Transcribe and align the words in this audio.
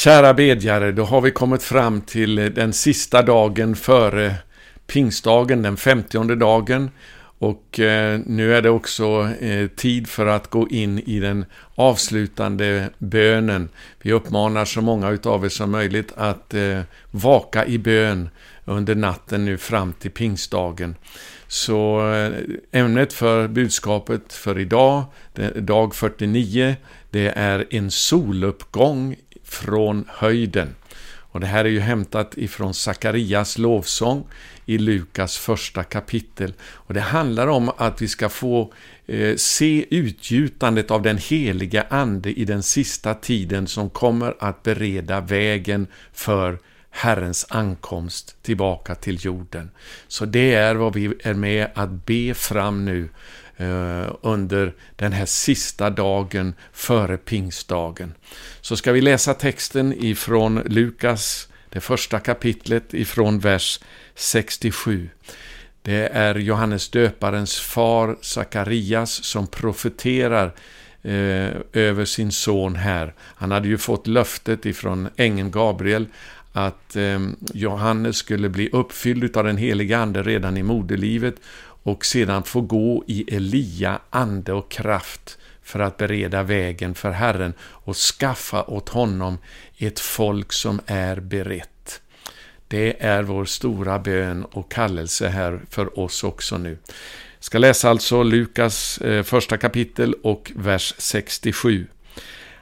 Kära 0.00 0.34
bedjare, 0.34 0.92
då 0.92 1.04
har 1.04 1.20
vi 1.20 1.30
kommit 1.30 1.62
fram 1.62 2.00
till 2.00 2.38
eh, 2.38 2.44
den 2.44 2.72
sista 2.72 3.22
dagen 3.22 3.76
före 3.76 4.34
pingstdagen, 4.86 5.62
den 5.62 5.76
femtionde 5.76 6.36
dagen. 6.36 6.90
Och 7.38 7.80
eh, 7.80 8.20
nu 8.26 8.54
är 8.54 8.62
det 8.62 8.70
också 8.70 9.28
eh, 9.40 9.68
tid 9.68 10.08
för 10.08 10.26
att 10.26 10.50
gå 10.50 10.68
in 10.68 10.98
i 10.98 11.20
den 11.20 11.44
avslutande 11.74 12.90
bönen. 12.98 13.68
Vi 14.02 14.12
uppmanar 14.12 14.64
så 14.64 14.80
många 14.80 15.10
utav 15.10 15.44
er 15.44 15.48
som 15.48 15.70
möjligt 15.70 16.12
att 16.16 16.54
eh, 16.54 16.80
vaka 17.10 17.66
i 17.66 17.78
bön 17.78 18.28
under 18.64 18.94
natten 18.94 19.44
nu 19.44 19.58
fram 19.58 19.92
till 19.92 20.10
pingstdagen. 20.10 20.94
Så 21.48 22.12
eh, 22.12 22.32
ämnet 22.80 23.12
för 23.12 23.48
budskapet 23.48 24.32
för 24.32 24.58
idag, 24.58 25.04
dag 25.54 25.94
49, 25.94 26.76
det 27.10 27.32
är 27.36 27.66
en 27.70 27.90
soluppgång 27.90 29.16
från 29.50 30.04
höjden. 30.08 30.74
Och 31.32 31.40
det 31.40 31.46
här 31.46 31.64
är 31.64 31.68
ju 31.68 31.80
hämtat 31.80 32.38
ifrån 32.38 32.74
Sakarias 32.74 33.58
lovsång 33.58 34.24
i 34.66 34.78
Lukas 34.78 35.38
första 35.38 35.84
kapitel. 35.84 36.52
Och 36.62 36.94
det 36.94 37.00
handlar 37.00 37.46
om 37.46 37.70
att 37.76 38.02
vi 38.02 38.08
ska 38.08 38.28
få 38.28 38.72
eh, 39.06 39.36
se 39.36 39.86
utgjutandet 39.90 40.90
av 40.90 41.02
den 41.02 41.18
heliga 41.18 41.86
Ande 41.90 42.32
i 42.32 42.44
den 42.44 42.62
sista 42.62 43.14
tiden 43.14 43.66
som 43.66 43.90
kommer 43.90 44.34
att 44.38 44.62
bereda 44.62 45.20
vägen 45.20 45.86
för 46.12 46.58
Herrens 46.90 47.46
ankomst 47.48 48.36
tillbaka 48.42 48.94
till 48.94 49.24
jorden. 49.24 49.70
Så 50.08 50.24
det 50.24 50.54
är 50.54 50.74
vad 50.74 50.94
vi 50.94 51.14
är 51.22 51.34
med 51.34 51.68
att 51.74 52.06
be 52.06 52.34
fram 52.34 52.84
nu 52.84 53.08
Eh, 53.60 54.12
under 54.22 54.74
den 54.96 55.12
här 55.12 55.26
sista 55.26 55.90
dagen 55.90 56.54
före 56.72 57.16
pingstdagen. 57.16 58.14
Så 58.60 58.76
ska 58.76 58.92
vi 58.92 59.00
läsa 59.00 59.34
texten 59.34 59.94
ifrån 60.04 60.62
Lukas, 60.66 61.48
det 61.68 61.80
första 61.80 62.18
kapitlet 62.18 62.94
ifrån 62.94 63.38
vers 63.38 63.80
67. 64.14 65.08
Det 65.82 66.08
är 66.12 66.34
Johannes 66.34 66.88
döparens 66.88 67.60
far 67.60 68.16
Sakarias 68.20 69.24
som 69.24 69.46
profeterar 69.46 70.46
eh, 71.02 71.50
över 71.72 72.04
sin 72.04 72.32
son 72.32 72.76
här. 72.76 73.14
Han 73.18 73.50
hade 73.50 73.68
ju 73.68 73.78
fått 73.78 74.06
löftet 74.06 74.66
ifrån 74.66 75.08
ängeln 75.16 75.50
Gabriel 75.50 76.06
att 76.52 76.96
eh, 76.96 77.20
Johannes 77.54 78.16
skulle 78.16 78.48
bli 78.48 78.70
uppfylld 78.72 79.36
av 79.36 79.44
den 79.44 79.56
heliga 79.56 79.98
Ande 79.98 80.22
redan 80.22 80.56
i 80.56 80.62
moderlivet 80.62 81.34
och 81.82 82.04
sedan 82.04 82.42
få 82.42 82.60
gå 82.60 83.04
i 83.06 83.34
Elia 83.36 83.98
ande 84.10 84.52
och 84.52 84.70
kraft 84.70 85.38
för 85.62 85.80
att 85.80 85.96
bereda 85.96 86.42
vägen 86.42 86.94
för 86.94 87.10
Herren 87.10 87.52
och 87.60 87.96
skaffa 87.96 88.62
åt 88.62 88.88
honom 88.88 89.38
ett 89.78 90.00
folk 90.00 90.52
som 90.52 90.80
är 90.86 91.20
berett. 91.20 92.00
Det 92.68 93.02
är 93.02 93.22
vår 93.22 93.44
stora 93.44 93.98
bön 93.98 94.44
och 94.44 94.70
kallelse 94.70 95.28
här 95.28 95.60
för 95.70 95.98
oss 95.98 96.24
också 96.24 96.58
nu. 96.58 96.78
Jag 97.36 97.44
ska 97.44 97.58
läsa 97.58 97.90
alltså 97.90 98.22
Lukas 98.22 98.98
eh, 98.98 99.22
första 99.22 99.56
kapitel 99.56 100.14
och 100.22 100.52
vers 100.54 100.94
67. 100.98 101.86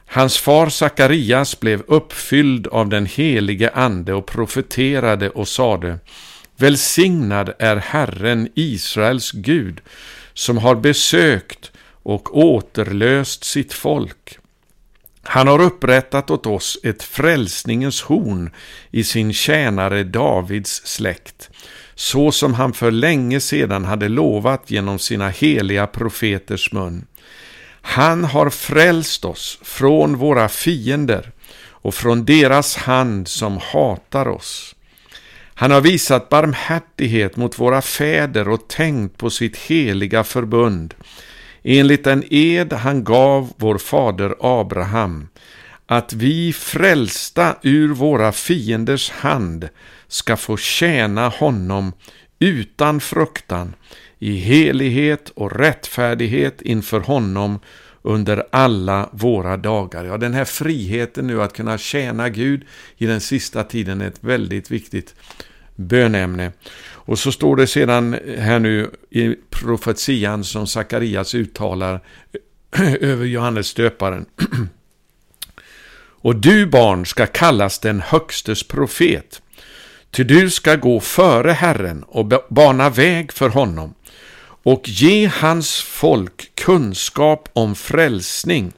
Hans 0.07 0.39
far 0.39 0.69
Sakarias 0.69 1.61
blev 1.61 1.83
uppfylld 1.87 2.67
av 2.67 2.89
den 2.89 3.07
helige 3.07 3.71
ande 3.71 4.15
och 4.15 4.27
profeterade 4.27 5.31
och 5.31 5.49
sade 5.49 5.99
Välsignad 6.61 7.55
är 7.59 7.77
Herren, 7.77 8.49
Israels 8.55 9.33
Gud, 9.33 9.81
som 10.35 10.59
har 10.59 10.75
besökt 10.75 11.73
och 12.03 12.39
återlöst 12.39 13.45
sitt 13.45 13.73
folk. 13.73 14.39
Han 15.23 15.49
har 15.49 15.61
upprättat 15.61 16.31
åt 16.31 16.47
oss 16.47 16.79
ett 16.85 17.03
frälsningens 17.03 18.03
horn 18.03 18.51
i 18.91 19.05
sin 19.05 19.33
tjänare 19.33 20.05
Davids 20.05 20.83
släkt, 20.85 21.51
så 21.95 22.33
som 22.33 22.55
han 22.55 22.73
för 22.73 22.91
länge 22.91 23.41
sedan 23.41 23.85
hade 23.85 24.09
lovat 24.09 24.71
genom 24.71 24.99
sina 24.99 25.29
heliga 25.29 25.87
profeters 25.87 26.73
mun. 26.73 27.07
Han 27.83 28.25
har 28.25 28.51
frälst 28.51 29.25
oss 29.25 29.59
från 29.63 30.17
våra 30.17 30.49
fiender 30.49 31.33
och 31.61 31.95
från 31.95 32.25
deras 32.25 32.77
hand 32.77 33.29
som 33.29 33.59
hatar 33.73 34.29
oss. 34.29 34.75
Han 35.61 35.71
har 35.71 35.81
visat 35.81 36.29
barmhärtighet 36.29 37.37
mot 37.37 37.59
våra 37.59 37.83
fäder 37.83 38.49
och 38.49 38.69
tänkt 38.69 39.19
på 39.19 39.31
sitt 39.31 39.57
heliga 39.57 40.25
förbund, 40.25 40.95
enligt 41.63 42.05
den 42.05 42.25
ed 42.31 42.73
han 42.73 43.05
gav 43.05 43.53
vår 43.57 43.79
fader 43.79 44.35
Abraham, 44.41 45.29
att 45.87 46.13
vi 46.13 46.53
frälsta 46.53 47.57
ur 47.63 47.89
våra 47.89 48.33
fienders 48.33 49.11
hand 49.11 49.69
ska 50.09 50.37
få 50.37 50.57
tjäna 50.57 51.29
honom 51.29 51.93
utan 52.39 53.01
fruktan, 53.01 53.75
i 54.19 54.37
helighet 54.37 55.33
och 55.35 55.59
rättfärdighet 55.59 56.63
inför 56.63 57.01
honom 57.01 57.61
under 58.03 58.47
alla 58.53 59.09
våra 59.13 59.57
dagar. 59.57 60.05
Ja, 60.05 60.17
den 60.17 60.35
här 60.35 60.45
friheten 60.45 61.27
nu 61.27 61.43
att 61.43 61.53
kunna 61.53 61.79
tjäna 61.79 62.29
Gud 62.29 62.65
i 62.97 63.07
den 63.07 63.21
sista 63.21 63.65
tiden 63.65 64.01
är 64.01 64.09
ett 64.09 64.25
väldigt 64.25 64.71
viktigt 64.71 65.15
bönämne. 65.75 66.53
Och 66.91 67.19
så 67.19 67.33
står 67.33 67.57
det 67.57 67.67
sedan 67.67 68.17
här 68.39 68.59
nu 68.59 68.91
i 69.11 69.35
profetian 69.51 70.45
som 70.45 70.67
Sakarias 70.67 71.35
uttalar 71.35 72.01
över 73.01 73.25
Johannes 73.25 73.75
döparen. 73.75 74.27
Och 76.21 76.37
du 76.37 76.67
barn 76.67 77.07
ska 77.07 77.27
kallas 77.27 77.79
den 77.79 78.01
högstes 78.01 78.69
profet, 78.69 79.43
ty 80.11 80.25
du 80.25 80.51
ska 80.51 80.77
gå 80.77 81.01
före 81.01 81.53
Herren 81.53 82.03
och 82.03 82.33
bana 82.49 82.91
väg 82.91 83.33
för 83.33 83.49
honom 83.49 83.95
och 84.69 84.89
ge 84.89 85.27
hans 85.27 85.83
folk 85.83 86.55
kunskap 86.55 87.49
om 87.53 87.75
frälsning, 87.75 88.73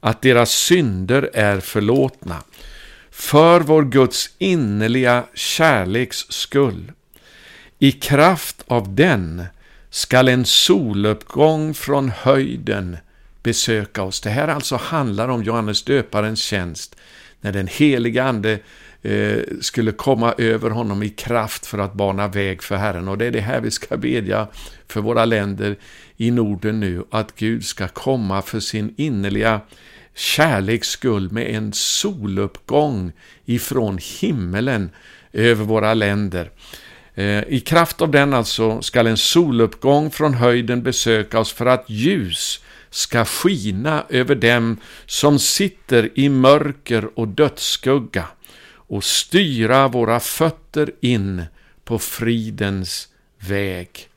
att 0.00 0.22
deras 0.22 0.50
synder 0.50 1.30
är 1.34 1.60
förlåtna 1.60 2.42
för 3.10 3.60
vår 3.60 3.82
Guds 3.82 4.30
innerliga 4.38 5.24
kärleks 5.34 6.16
skull. 6.28 6.92
I 7.78 7.92
kraft 7.92 8.64
av 8.66 8.94
den 8.94 9.44
skall 9.90 10.28
en 10.28 10.44
soluppgång 10.44 11.74
från 11.74 12.08
höjden 12.08 12.96
besöka 13.42 14.02
oss. 14.02 14.20
Det 14.20 14.30
här 14.30 14.48
alltså 14.48 14.76
handlar 14.76 15.28
om 15.28 15.42
Johannes 15.42 15.82
döparens 15.82 16.42
tjänst, 16.42 16.96
när 17.40 17.52
den 17.52 17.66
heliga 17.66 18.24
Ande 18.24 18.58
Eh, 19.04 19.42
skulle 19.60 19.92
komma 19.92 20.34
över 20.38 20.70
honom 20.70 21.02
i 21.02 21.08
kraft 21.08 21.66
för 21.66 21.78
att 21.78 21.94
bana 21.94 22.28
väg 22.28 22.62
för 22.62 22.76
Herren. 22.76 23.08
Och 23.08 23.18
det 23.18 23.26
är 23.26 23.30
det 23.30 23.40
här 23.40 23.60
vi 23.60 23.70
ska 23.70 23.96
bedja 23.96 24.48
för 24.88 25.00
våra 25.00 25.24
länder 25.24 25.76
i 26.16 26.30
Norden 26.30 26.80
nu, 26.80 27.04
att 27.10 27.36
Gud 27.36 27.64
ska 27.64 27.88
komma 27.88 28.42
för 28.42 28.60
sin 28.60 28.94
innerliga 28.96 29.60
kärleks 30.14 30.88
skull 30.88 31.32
med 31.32 31.54
en 31.54 31.72
soluppgång 31.72 33.12
ifrån 33.44 33.98
himmelen 34.20 34.90
över 35.32 35.64
våra 35.64 35.94
länder. 35.94 36.50
Eh, 37.14 37.42
I 37.48 37.62
kraft 37.66 38.02
av 38.02 38.10
den 38.10 38.34
alltså 38.34 38.82
skall 38.82 39.06
en 39.06 39.16
soluppgång 39.16 40.10
från 40.10 40.34
höjden 40.34 40.82
besöka 40.82 41.38
oss 41.38 41.52
för 41.52 41.66
att 41.66 41.90
ljus 41.90 42.60
ska 42.90 43.24
skina 43.24 44.04
över 44.08 44.34
dem 44.34 44.76
som 45.06 45.38
sitter 45.38 46.10
i 46.14 46.28
mörker 46.28 47.18
och 47.18 47.28
dödsskugga 47.28 48.26
och 48.92 49.04
styra 49.04 49.88
våra 49.88 50.20
fötter 50.20 50.90
in 51.00 51.44
på 51.84 51.98
fridens 51.98 53.08
väg. 53.38 54.08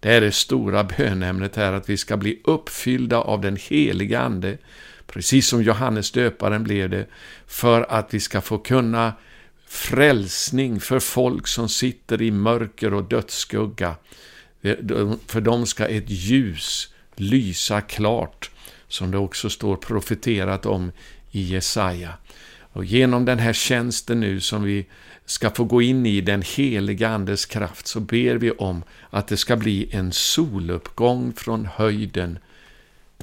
Det 0.00 0.12
är 0.12 0.20
det 0.20 0.32
stora 0.32 0.84
bönämnet 0.84 1.56
här, 1.56 1.72
att 1.72 1.88
vi 1.88 1.96
ska 1.96 2.16
bli 2.16 2.40
uppfyllda 2.44 3.18
av 3.20 3.40
den 3.40 3.56
heliga 3.56 4.20
Ande 4.20 4.58
precis 5.06 5.48
som 5.48 5.62
Johannes 5.62 6.10
döparen 6.10 6.64
blev 6.64 6.90
det, 6.90 7.06
för 7.46 7.86
att 7.92 8.14
vi 8.14 8.20
ska 8.20 8.40
få 8.40 8.58
kunna 8.58 9.12
frälsning 9.66 10.80
för 10.80 11.00
folk 11.00 11.46
som 11.46 11.68
sitter 11.68 12.22
i 12.22 12.30
mörker 12.30 12.94
och 12.94 13.04
dödsskugga. 13.04 13.94
För 15.26 15.40
dem 15.40 15.66
ska 15.66 15.86
ett 15.86 16.10
ljus 16.10 16.94
lysa 17.14 17.80
klart, 17.80 18.50
som 18.88 19.10
det 19.10 19.18
också 19.18 19.50
står 19.50 19.76
profeterat 19.76 20.66
om 20.66 20.92
i 21.30 21.42
Jesaja. 21.42 22.12
Och 22.72 22.84
genom 22.84 23.24
den 23.24 23.38
här 23.38 23.52
tjänsten 23.52 24.20
nu 24.20 24.40
som 24.40 24.62
vi 24.62 24.86
ska 25.24 25.50
få 25.50 25.64
gå 25.64 25.82
in 25.82 26.06
i 26.06 26.20
den 26.20 26.42
heliga 26.42 27.08
Andes 27.08 27.46
kraft 27.46 27.86
så 27.86 28.00
ber 28.00 28.34
vi 28.34 28.50
om 28.50 28.82
att 29.10 29.28
det 29.28 29.36
ska 29.36 29.56
bli 29.56 29.88
en 29.94 30.12
soluppgång 30.12 31.32
från 31.32 31.66
höjden, 31.66 32.38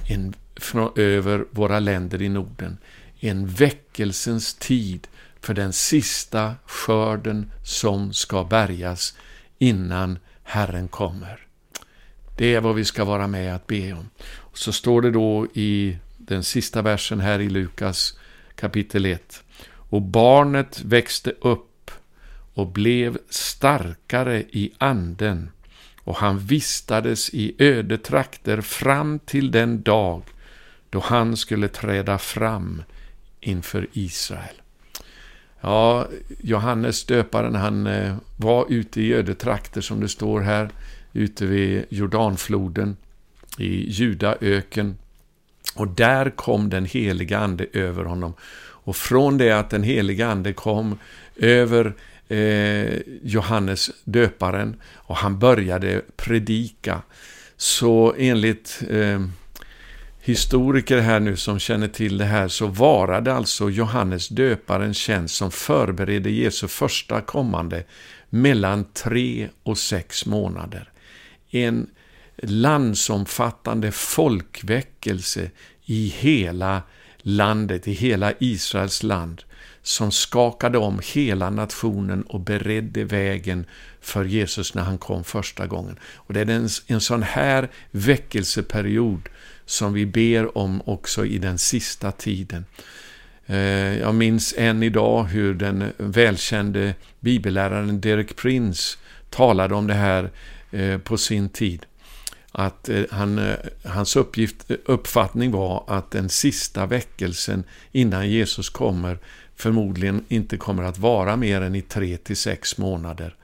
en 0.10 0.34
från, 0.56 0.92
över 0.96 1.46
våra 1.52 1.80
länder 1.80 2.22
i 2.22 2.30
Norden. 2.30 2.78
En 3.20 3.48
väckelsens 3.48 4.54
tid 4.54 5.08
för 5.40 5.54
den 5.54 5.74
sista 5.74 6.56
skörden 6.66 7.52
som 7.64 8.14
ska 8.14 8.44
bärgas 8.44 9.18
innan 9.58 10.20
Herren 10.44 10.88
kommer. 10.88 11.40
Det 12.38 12.56
är 12.56 12.62
vad 12.62 12.76
vi 12.76 12.86
ska 12.86 13.06
vara 13.06 13.28
med 13.28 13.56
att 13.56 13.68
be 13.68 13.94
om. 13.94 14.10
Så 14.54 14.74
står 14.74 15.02
det 15.02 15.12
då 15.12 15.48
i 15.54 15.98
den 16.18 16.44
sista 16.44 16.82
versen 16.82 17.20
här 17.20 17.40
i 17.40 17.50
Lukas 17.50 18.18
kapitel 18.56 19.06
1. 19.06 19.44
och 19.68 20.02
barnet 20.02 20.82
växte 20.86 21.34
upp 21.42 21.92
och 22.54 22.68
blev 22.68 23.18
starkare 23.30 24.42
i 24.42 24.72
anden 24.78 25.50
och 26.04 26.16
han 26.16 26.40
vistades 26.40 27.30
i 27.30 27.56
öde 27.60 27.98
trakter 27.98 28.62
fram 28.62 29.20
till 29.20 29.52
den 29.52 29.82
dag 29.82 30.22
då 30.90 31.00
han 31.00 31.38
skulle 31.38 31.68
träda 31.68 32.18
fram 32.18 32.84
inför 33.40 33.88
Israel. 33.94 34.62
Ja, 35.62 36.08
Johannes 36.42 37.06
döparen 37.06 37.56
han 37.56 37.88
eh, 37.88 38.16
var 38.38 38.66
ute 38.70 39.02
i 39.02 39.14
ödetrakter 39.14 39.82
som 39.82 40.00
det 40.00 40.10
står 40.10 40.42
här, 40.42 40.70
ute 41.14 41.46
vid 41.46 41.86
Jordanfloden 41.90 42.98
i 43.58 43.90
Judaöken. 43.92 44.98
Och 45.76 45.88
där 45.88 46.30
kom 46.30 46.70
den 46.70 46.86
heliga 46.86 47.38
ande 47.38 47.66
över 47.74 48.04
honom. 48.04 48.34
Och 48.86 48.96
från 48.96 49.38
det 49.38 49.52
att 49.52 49.70
den 49.70 49.84
heliga 49.84 50.28
ande 50.28 50.54
kom 50.54 50.98
över 51.36 51.94
eh, 52.28 53.00
Johannes 53.24 53.92
döparen 54.04 54.82
och 54.94 55.16
han 55.16 55.40
började 55.40 56.02
predika, 56.16 57.02
så 57.58 58.16
enligt 58.18 58.84
eh, 58.90 59.22
historiker 60.22 61.00
här 61.00 61.20
nu 61.20 61.38
som 61.38 61.60
känner 61.60 61.88
till 61.88 62.18
det 62.18 62.26
här 62.26 62.48
så 62.48 62.68
varade 62.68 63.34
alltså 63.34 63.70
Johannes 63.70 64.28
döparens 64.28 64.98
tjänst 64.98 65.36
som 65.36 65.52
förberedde 65.52 66.30
Jesu 66.30 66.68
första 66.68 67.22
kommande 67.22 67.84
mellan 68.30 68.86
tre 68.94 69.50
och 69.64 69.78
sex 69.78 70.26
månader. 70.26 70.90
En 71.52 71.88
landsomfattande 72.38 73.92
folkväckelse 73.92 75.52
i 75.86 76.08
hela 76.08 76.82
landet, 77.18 77.88
i 77.88 77.92
hela 77.92 78.34
Israels 78.40 79.04
land, 79.04 79.44
som 79.82 80.12
skakade 80.12 80.78
om 80.78 81.02
hela 81.14 81.50
nationen 81.50 82.22
och 82.22 82.40
beredde 82.40 83.04
vägen 83.04 83.66
för 84.02 84.26
Jesus 84.26 84.74
när 84.74 84.84
han 84.84 84.98
kom 84.98 85.24
första 85.24 85.68
gången. 85.68 86.00
Och 86.16 86.34
Det 86.34 86.42
är 86.42 86.50
en, 86.50 86.70
en 86.88 87.02
sån 87.02 87.24
här 87.24 87.70
väckelseperiod 87.92 89.30
som 89.66 89.94
vi 89.94 90.06
ber 90.06 90.58
om 90.58 90.82
också 90.86 91.26
i 91.26 91.38
den 91.38 91.58
sista 91.58 92.12
tiden. 92.12 92.66
Eh, 93.46 94.00
jag 94.00 94.16
minns 94.16 94.54
än 94.58 94.84
idag 94.84 95.24
hur 95.24 95.54
den 95.54 95.92
välkände 95.98 96.94
bibelläraren 97.20 98.02
Derek 98.02 98.36
Prince 98.36 98.98
talade 99.30 99.76
om 99.76 99.88
det 99.88 99.94
här 99.94 100.32
eh, 100.72 100.98
på 100.98 101.18
sin 101.18 101.50
tid. 101.50 101.86
Att 102.58 102.90
eh, 102.90 103.04
han, 103.12 103.40
eh, 103.40 103.56
hans 103.84 104.16
uppgift, 104.16 104.72
eh, 104.72 104.78
uppfattning 104.86 105.52
var 105.52 105.84
att 105.88 106.12
den 106.12 106.30
sista 106.30 106.86
väckelsen 106.86 107.64
innan 107.92 108.30
Jesus 108.30 108.70
kommer 108.70 109.18
förmodligen 109.56 110.26
inte 110.28 110.58
kommer 110.58 110.84
att 110.84 110.98
vara 110.98 111.36
mer 111.36 111.62
än 111.62 111.76
i 111.76 111.82
tre 111.82 112.18
till 112.18 112.38
sex 112.38 112.78
månader. 112.78 113.36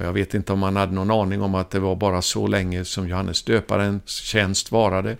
Och 0.00 0.04
jag 0.04 0.12
vet 0.12 0.34
inte 0.34 0.52
om 0.52 0.62
han 0.62 0.76
hade 0.76 0.92
någon 0.92 1.10
aning 1.10 1.42
om 1.42 1.54
att 1.54 1.70
det 1.70 1.80
var 1.80 1.96
bara 1.96 2.22
så 2.22 2.46
länge 2.46 2.84
som 2.84 3.08
Johannes 3.08 3.42
döparens 3.42 4.10
tjänst 4.10 4.72
varade. 4.72 5.16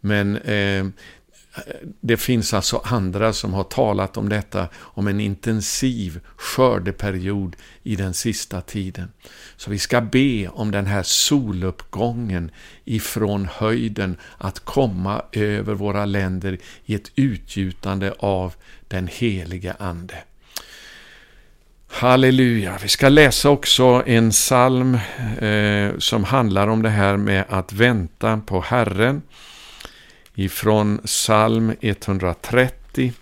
Men 0.00 0.36
eh, 0.36 0.86
det 2.00 2.16
finns 2.16 2.54
alltså 2.54 2.80
andra 2.84 3.32
som 3.32 3.54
har 3.54 3.64
talat 3.64 4.16
om 4.16 4.28
detta, 4.28 4.68
om 4.76 5.08
en 5.08 5.20
intensiv 5.20 6.20
skördeperiod 6.36 7.56
i 7.82 7.96
den 7.96 8.14
sista 8.14 8.60
tiden. 8.60 9.12
Så 9.56 9.70
vi 9.70 9.78
ska 9.78 10.00
be 10.00 10.48
om 10.48 10.70
den 10.70 10.86
här 10.86 11.02
soluppgången 11.02 12.50
ifrån 12.84 13.48
höjden 13.52 14.16
att 14.38 14.60
komma 14.60 15.22
över 15.32 15.74
våra 15.74 16.04
länder 16.04 16.58
i 16.84 16.94
ett 16.94 17.10
utgjutande 17.14 18.14
av 18.18 18.54
den 18.88 19.06
helige 19.06 19.74
Ande. 19.78 20.14
Halleluja! 21.90 22.78
Vi 22.82 22.88
ska 22.88 23.08
läsa 23.08 23.50
också 23.50 24.02
en 24.06 24.30
psalm 24.30 24.98
eh, 25.38 25.98
som 25.98 26.24
handlar 26.24 26.68
om 26.68 26.82
det 26.82 26.88
här 26.88 27.16
med 27.16 27.44
att 27.48 27.72
vänta 27.72 28.40
på 28.46 28.60
Herren 28.60 29.22
ifrån 30.38 31.00
psalm 31.04 31.72
130. 31.80 33.12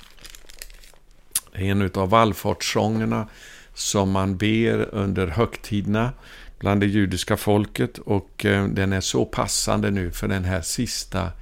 En 1.52 1.90
av 1.94 2.10
vallfartssångerna 2.10 3.28
som 3.74 4.10
man 4.10 4.36
ber 4.36 4.94
under 4.94 5.26
högtiderna 5.26 6.12
bland 6.58 6.80
det 6.80 6.86
judiska 6.86 7.36
folket 7.36 7.98
och 7.98 8.44
eh, 8.44 8.66
den 8.66 8.92
är 8.92 9.00
så 9.00 9.24
passande 9.24 9.90
nu 9.90 10.10
för 10.10 10.28
den 10.28 10.44
här 10.44 10.60
sista 10.60 11.32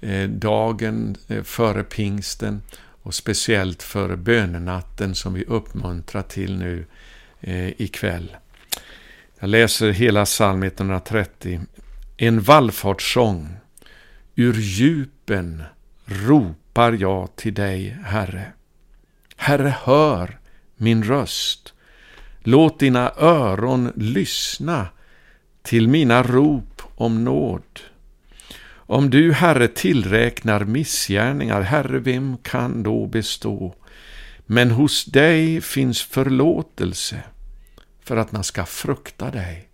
eh, 0.00 0.28
dagen 0.28 1.16
eh, 1.28 1.42
före 1.42 1.84
pingsten 1.84 2.62
och 3.02 3.14
speciellt 3.14 3.82
för 3.82 4.16
bönenatten 4.16 5.14
som 5.14 5.34
vi 5.34 5.44
uppmuntrar 5.44 6.22
till 6.22 6.58
nu 6.58 6.86
ikväll. 7.76 8.36
Jag 9.38 9.50
läser 9.50 9.90
hela 9.90 10.24
psalm 10.24 10.62
130. 10.62 11.60
En 12.16 12.40
vallfartssång 12.40 13.58
Ur 14.40 14.54
djupen 14.60 15.62
ropar 16.04 16.92
jag 16.92 17.36
till 17.36 17.54
dig, 17.54 17.96
Herre. 18.04 18.52
Herre, 19.36 19.74
hör 19.82 20.38
min 20.76 21.04
röst. 21.04 21.74
Låt 22.40 22.80
dina 22.80 23.12
öron 23.16 23.92
lyssna 23.96 24.88
till 25.62 25.88
mina 25.88 26.22
rop 26.22 26.82
om 26.94 27.24
nåd. 27.24 27.80
Om 28.70 29.10
du, 29.10 29.32
Herre, 29.32 29.68
tillräknar 29.68 30.64
missgärningar, 30.64 31.60
Herre, 31.60 31.98
vem 31.98 32.36
kan 32.42 32.82
då 32.82 33.06
bestå? 33.06 33.74
Men 34.46 34.70
hos 34.70 35.04
dig 35.04 35.60
finns 35.60 36.02
förlåtelse 36.02 37.22
för 38.04 38.16
att 38.16 38.32
man 38.32 38.44
ska 38.44 38.66
frukta 38.66 39.30
dig. 39.30 39.67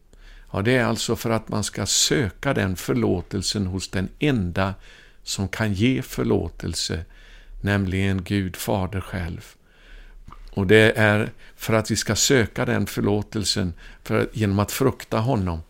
Ja, 0.55 0.63
det 0.63 0.77
är 0.77 0.85
alltså 0.85 1.17
för 1.17 1.31
att 1.31 1.49
man 1.49 1.65
ska 1.65 1.87
söka 1.87 2.55
den 2.55 2.77
förlåtelsen 2.77 3.67
hos 3.67 3.89
den 3.89 4.09
enda 4.19 4.75
som 5.23 5.49
kan 5.49 5.73
ge 5.73 6.03
förlåtelse, 6.03 7.05
nämligen 7.61 8.25
Gud 8.25 8.57
Fader 8.57 9.01
själv. 9.01 9.55
Och 10.51 10.67
det 10.67 10.93
är 10.97 11.31
för 11.57 11.75
att 11.75 11.91
vi 11.91 11.97
ska 11.97 12.17
söka 12.17 12.65
den 12.65 12.87
förlåtelsen 12.87 13.73
för, 14.03 14.29
genom 14.33 14.59
att 14.59 14.73
frukta 14.73 15.19
honom 15.19 15.61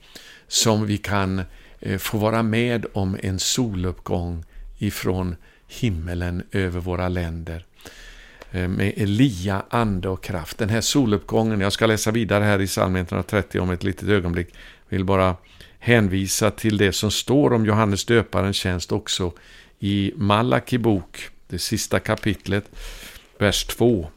som 0.49 0.87
vi 0.87 0.99
kan 0.99 1.43
eh, 1.81 1.99
få 1.99 2.19
vara 2.19 2.43
med 2.43 2.87
om 2.93 3.19
en 3.23 3.39
soluppgång 3.39 4.45
ifrån 4.79 5.37
himmelen 5.69 6.43
över 6.53 6.81
våra 6.81 7.09
länder. 7.09 7.65
Eh, 8.55 8.69
med 8.69 8.93
Elia, 8.97 9.63
ande 9.71 10.09
och 10.09 10.23
kraft. 10.23 10.59
Den 10.59 10.69
här 10.69 10.81
soluppgången, 10.81 11.61
jag 11.61 11.73
ska 11.73 11.87
läsa 11.87 12.11
vidare 12.11 12.45
här 12.45 12.61
i 12.61 12.67
psalm 12.67 12.97
130 12.97 13.61
om 13.61 13.71
ett 13.71 13.85
litet 13.85 14.09
ögonblick, 14.09 14.55
vill 14.95 15.05
bara 15.05 15.37
hänvisa 15.79 16.51
till 16.51 16.77
det 16.77 16.93
som 16.93 17.11
står 17.11 17.53
om 17.53 17.67
Johannes 17.67 18.05
döparens 18.05 18.57
tjänst 18.57 18.93
också 18.93 19.33
i 19.79 20.13
Malaki 20.17 20.79
bok, 20.79 21.29
det 21.49 21.59
sista 21.59 22.01
kapitlet, 22.01 22.65
vers 23.39 23.65
2. 23.65 24.11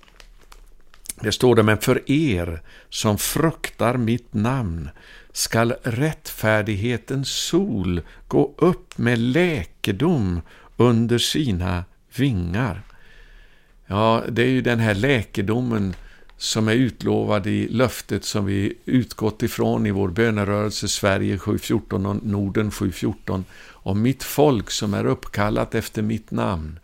Det 1.21 1.31
står 1.31 1.55
det, 1.55 1.63
men 1.63 1.77
för 1.77 2.11
er 2.11 2.61
som 2.89 3.17
fruktar 3.17 3.97
mitt 3.97 4.33
namn 4.33 4.89
skall 5.31 5.73
rättfärdighetens 5.83 7.29
sol 7.29 8.01
gå 8.27 8.53
upp 8.57 8.97
med 8.97 9.19
läkedom 9.19 10.41
under 10.77 11.17
sina 11.17 11.85
vingar. 12.15 12.81
Ja, 13.87 14.23
det 14.29 14.41
är 14.41 14.49
ju 14.49 14.61
den 14.61 14.79
här 14.79 14.95
läkedomen 14.95 15.95
som 16.37 16.67
är 16.67 16.73
utlovad 16.73 17.47
i 17.47 17.67
löftet 17.67 18.25
som 18.25 18.45
vi 18.45 18.73
utgått 18.85 19.43
ifrån 19.43 19.85
i 19.85 19.91
vår 19.91 20.07
bönerörelse 20.07 20.87
Sverige 20.87 21.37
7.14 21.37 22.09
och 22.09 22.25
Norden 22.25 22.71
7.14 22.71 23.43
om 23.69 24.01
mitt 24.01 24.23
folk 24.23 24.71
som 24.71 24.93
är 24.93 25.05
uppkallat 25.05 25.75
efter 25.75 26.01
mitt 26.01 26.31
namn 26.31 26.79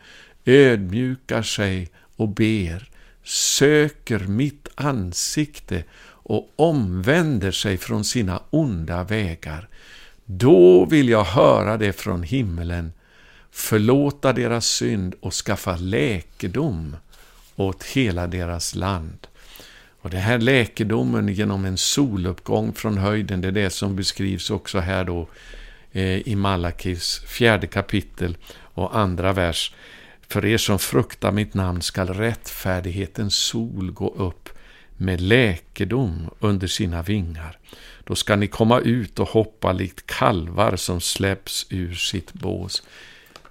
ödmjukar 0.45 1.41
sig 1.41 1.89
och 2.15 2.29
ber, 2.29 2.89
söker 3.23 4.19
mitt 4.19 4.67
ansikte 4.75 5.83
och 6.05 6.53
omvänder 6.55 7.51
sig 7.51 7.77
från 7.77 8.03
sina 8.03 8.41
onda 8.49 9.03
vägar. 9.03 9.67
Då 10.25 10.85
vill 10.85 11.09
jag 11.09 11.23
höra 11.23 11.77
det 11.77 11.93
från 11.93 12.23
himmelen, 12.23 12.93
förlåta 13.51 14.33
deras 14.33 14.65
synd 14.65 15.15
och 15.19 15.33
skaffa 15.33 15.75
läkedom 15.75 16.95
åt 17.55 17.83
hela 17.83 18.27
deras 18.27 18.75
land. 18.75 19.27
Och 20.03 20.09
det 20.09 20.17
här 20.17 20.39
läkedomen 20.39 21.27
genom 21.27 21.65
en 21.65 21.77
soluppgång 21.77 22.73
från 22.73 22.97
höjden, 22.97 23.41
det 23.41 23.47
är 23.47 23.51
det 23.51 23.69
som 23.69 23.95
beskrivs 23.95 24.49
också 24.49 24.79
här 24.79 25.03
då 25.03 25.27
eh, 25.91 26.27
i 26.27 26.35
Malakis 26.35 27.19
fjärde 27.27 27.67
kapitel 27.67 28.37
och 28.59 28.97
andra 28.97 29.33
vers. 29.33 29.73
För 30.27 30.45
er 30.45 30.57
som 30.57 30.79
fruktar 30.79 31.31
mitt 31.31 31.53
namn 31.53 31.81
skall 31.81 32.07
rättfärdighetens 32.07 33.35
sol 33.35 33.91
gå 33.91 34.13
upp 34.13 34.49
med 34.97 35.21
läkedom 35.21 36.29
under 36.39 36.67
sina 36.67 37.01
vingar. 37.01 37.57
Då 38.03 38.15
ska 38.15 38.35
ni 38.35 38.47
komma 38.47 38.79
ut 38.79 39.19
och 39.19 39.29
hoppa 39.29 39.71
likt 39.71 40.07
kalvar 40.07 40.75
som 40.75 41.01
släpps 41.01 41.65
ur 41.69 41.95
sitt 41.95 42.33
bås. 42.33 42.83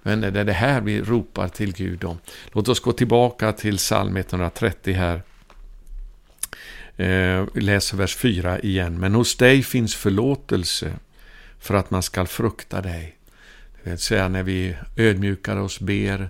Men 0.03 0.21
det 0.21 0.39
är 0.39 0.45
det 0.45 0.53
här 0.53 0.81
vi 0.81 1.01
ropar 1.01 1.47
till 1.47 1.73
Gud 1.73 2.03
om. 2.03 2.17
Låt 2.51 2.67
oss 2.67 2.79
gå 2.79 2.91
tillbaka 2.91 3.51
till 3.51 3.77
psalm 3.77 4.17
130 4.17 4.93
här. 4.93 5.23
Eh, 6.97 7.45
läser 7.55 7.97
vers 7.97 8.15
4 8.15 8.59
igen. 8.59 8.99
Men 8.99 9.15
hos 9.15 9.35
dig 9.35 9.63
finns 9.63 9.95
förlåtelse 9.95 10.93
för 11.59 11.73
att 11.73 11.91
man 11.91 12.03
skall 12.03 12.27
frukta 12.27 12.81
dig. 12.81 13.17
Det 13.83 13.89
vill 13.89 13.99
säga 13.99 14.27
när 14.27 14.43
vi 14.43 14.75
ödmjukar 14.95 15.57
oss, 15.57 15.79
ber, 15.79 16.29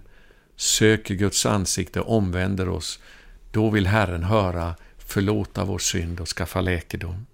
söker 0.55 1.15
Guds 1.15 1.45
ansikte, 1.45 2.01
omvänder 2.01 2.69
oss. 2.69 2.99
Då 3.51 3.69
vill 3.69 3.87
Herren 3.87 4.23
höra, 4.23 4.75
förlåta 4.97 5.65
vår 5.65 5.79
synd 5.79 6.19
och 6.19 6.27
skaffa 6.27 6.61
läkedom. 6.61 7.25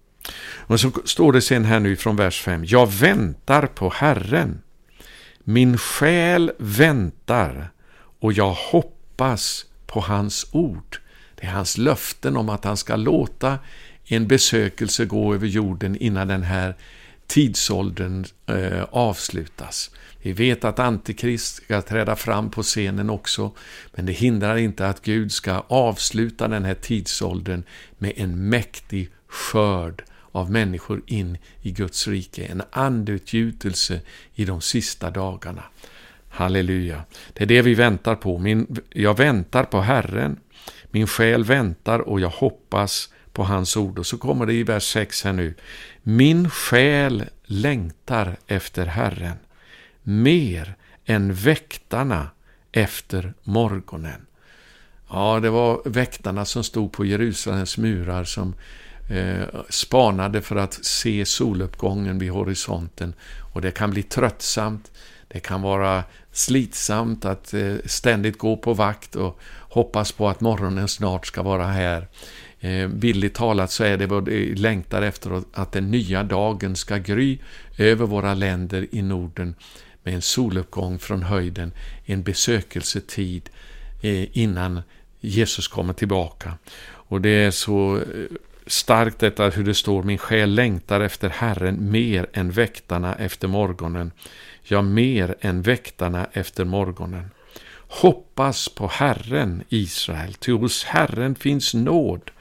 Och 0.42 0.80
så 0.80 0.92
står 1.06 1.32
det 1.32 1.42
sen 1.42 1.66
här 1.66 1.80
nu 1.80 1.96
från 1.96 2.16
vers 2.16 2.42
5. 2.42 2.66
Jag 2.66 2.92
väntar 2.92 3.68
på 3.68 3.90
Herren. 3.90 4.62
Min 5.40 5.78
själ 5.78 6.52
väntar 6.58 7.72
och 8.20 8.34
jag 8.34 8.54
hoppas 8.54 9.66
på 9.86 10.00
hans 10.00 10.48
ord. 10.52 11.00
Det 11.40 11.48
är 11.48 11.52
hans 11.52 11.78
löften 11.78 12.38
om 12.38 12.50
att 12.50 12.64
han 12.64 12.78
ska 12.78 12.96
låta 12.96 13.60
en 14.06 14.28
besökelse 14.28 15.06
gå 15.06 15.34
över 15.34 15.48
jorden 15.48 15.96
innan 15.96 16.28
den 16.28 16.44
här 16.44 16.76
tidsåldern 17.28 18.26
eh, 18.46 18.84
avslutas. 18.92 19.92
Vi 20.22 20.34
vet 20.34 20.64
att 20.64 20.80
Antikrist 20.80 21.56
ska 21.56 21.82
träda 21.82 22.16
fram 22.16 22.52
på 22.52 22.64
scenen 22.64 23.10
också, 23.10 23.52
men 23.96 24.06
det 24.06 24.12
hindrar 24.12 24.58
inte 24.58 24.88
att 24.88 25.02
Gud 25.02 25.32
ska 25.32 25.64
avsluta 25.68 26.48
den 26.48 26.66
här 26.66 26.74
tidsåldern 26.74 27.64
med 27.98 28.14
en 28.16 28.50
mäktig 28.50 29.10
skörd 29.28 30.04
av 30.32 30.52
människor 30.52 31.02
in 31.06 31.38
i 31.62 31.72
Guds 31.72 32.08
rike, 32.08 32.46
en 32.46 32.64
andeutgjutelse 32.72 34.02
i 34.36 34.46
de 34.46 34.62
sista 34.62 35.12
dagarna. 35.12 35.64
Halleluja. 36.30 37.04
Det 37.34 37.44
är 37.44 37.48
det 37.48 37.62
vi 37.62 37.74
väntar 37.74 38.16
på. 38.16 38.38
Min, 38.38 38.78
jag 38.90 39.18
väntar 39.18 39.64
på 39.64 39.82
Herren. 39.82 40.40
Min 40.92 41.08
själ 41.08 41.44
väntar 41.44 42.00
och 42.00 42.20
jag 42.20 42.30
hoppas 42.30 43.10
på 43.34 43.44
hans 43.44 43.78
ord. 43.78 44.00
Och 44.00 44.06
så 44.06 44.18
kommer 44.18 44.46
det 44.46 44.54
i 44.54 44.64
vers 44.64 44.84
6 44.84 45.24
här 45.24 45.34
nu. 45.34 45.54
Min 46.04 46.50
själ 46.50 47.26
längtar 47.44 48.38
efter 48.48 48.86
Herren 48.86 49.38
mer 50.04 50.76
än 51.06 51.34
väktarna 51.34 52.30
efter 52.72 53.34
morgonen. 53.44 54.26
Ja, 55.10 55.40
det 55.40 55.50
var 55.50 55.82
väktarna 55.86 56.46
som 56.46 56.64
stod 56.64 56.92
på 56.92 57.06
Jerusalems 57.06 57.78
murar 57.78 58.24
som 58.24 58.56
eh, 59.10 59.48
spanade 59.70 60.42
för 60.42 60.56
att 60.56 60.86
se 60.86 61.26
soluppgången 61.26 62.20
vid 62.20 62.32
horisonten. 62.32 63.14
Och 63.54 63.62
det 63.62 63.72
kan 63.72 63.92
bli 63.92 64.04
tröttsamt, 64.04 64.92
det 65.32 65.40
kan 65.40 65.62
vara 65.62 66.04
slitsamt 66.32 67.26
att 67.26 67.54
eh, 67.54 67.76
ständigt 67.86 68.38
gå 68.38 68.58
på 68.58 68.74
vakt 68.74 69.16
och 69.16 69.40
hoppas 69.60 70.12
på 70.12 70.30
att 70.30 70.42
morgonen 70.42 70.88
snart 70.88 71.28
ska 71.28 71.44
vara 71.44 71.68
här. 71.68 72.08
Eh, 72.60 72.88
Billigt 72.88 73.34
talat 73.34 73.72
så 73.72 73.84
är 73.84 73.98
det 73.98 74.06
vad 74.06 74.30
vi 74.30 74.56
längtar 74.56 75.02
efter 75.02 75.42
att 75.54 75.72
den 75.72 75.92
nya 75.92 76.24
dagen 76.24 76.76
ska 76.76 76.98
gry 76.98 77.38
över 77.78 78.06
våra 78.06 78.34
länder 78.34 78.88
i 78.92 79.02
Norden 79.02 79.56
med 80.04 80.14
en 80.14 80.22
soluppgång 80.22 81.00
från 81.00 81.24
höjden, 81.24 81.72
en 82.06 82.24
besökelsetid 82.24 83.50
innan 84.02 84.82
Jesus 85.20 85.68
kommer 85.68 85.94
tillbaka. 85.94 86.54
Och 86.84 87.22
det 87.22 87.30
är 87.30 87.52
så 87.52 88.02
starkt 88.68 89.20
detta 89.20 89.50
hur 89.50 89.64
det 89.64 89.74
står, 89.74 90.04
min 90.04 90.18
själ 90.18 90.56
längtar 90.56 91.02
efter 91.02 91.30
Herren 91.30 91.92
mer 91.92 92.28
än 92.34 92.52
väktarna 92.52 93.16
efter 93.16 93.48
morgonen. 93.48 94.12
Ja, 94.64 94.82
mer 94.82 95.36
än 95.42 95.62
väktarna 95.62 96.28
efter 96.34 96.66
morgonen. 96.66 97.32
Hoppas 97.88 98.70
på 98.70 98.88
Herren, 98.88 99.64
Israel, 99.70 100.34
ty 100.34 100.52
hos 100.52 100.84
Herren 100.84 101.36
finns 101.36 101.74
nåd, 101.74 102.32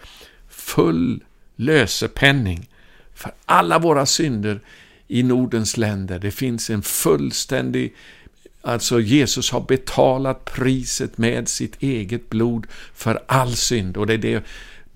full 0.48 1.24
lösepenning 1.56 2.68
för 3.14 3.32
alla 3.46 3.78
våra 3.78 4.06
synder 4.06 4.60
i 5.08 5.22
Nordens 5.22 5.76
länder. 5.76 6.18
Det 6.18 6.30
finns 6.30 6.70
en 6.70 6.82
fullständig 6.82 7.94
Alltså 8.62 9.00
Jesus 9.00 9.50
har 9.50 9.60
betalat 9.60 10.44
priset 10.44 11.18
med 11.18 11.48
sitt 11.48 11.82
eget 11.82 12.30
blod 12.30 12.66
för 12.94 13.22
all 13.26 13.56
synd. 13.56 13.96
Och 13.96 14.06
det 14.06 14.14
är 14.14 14.18
det 14.18 14.44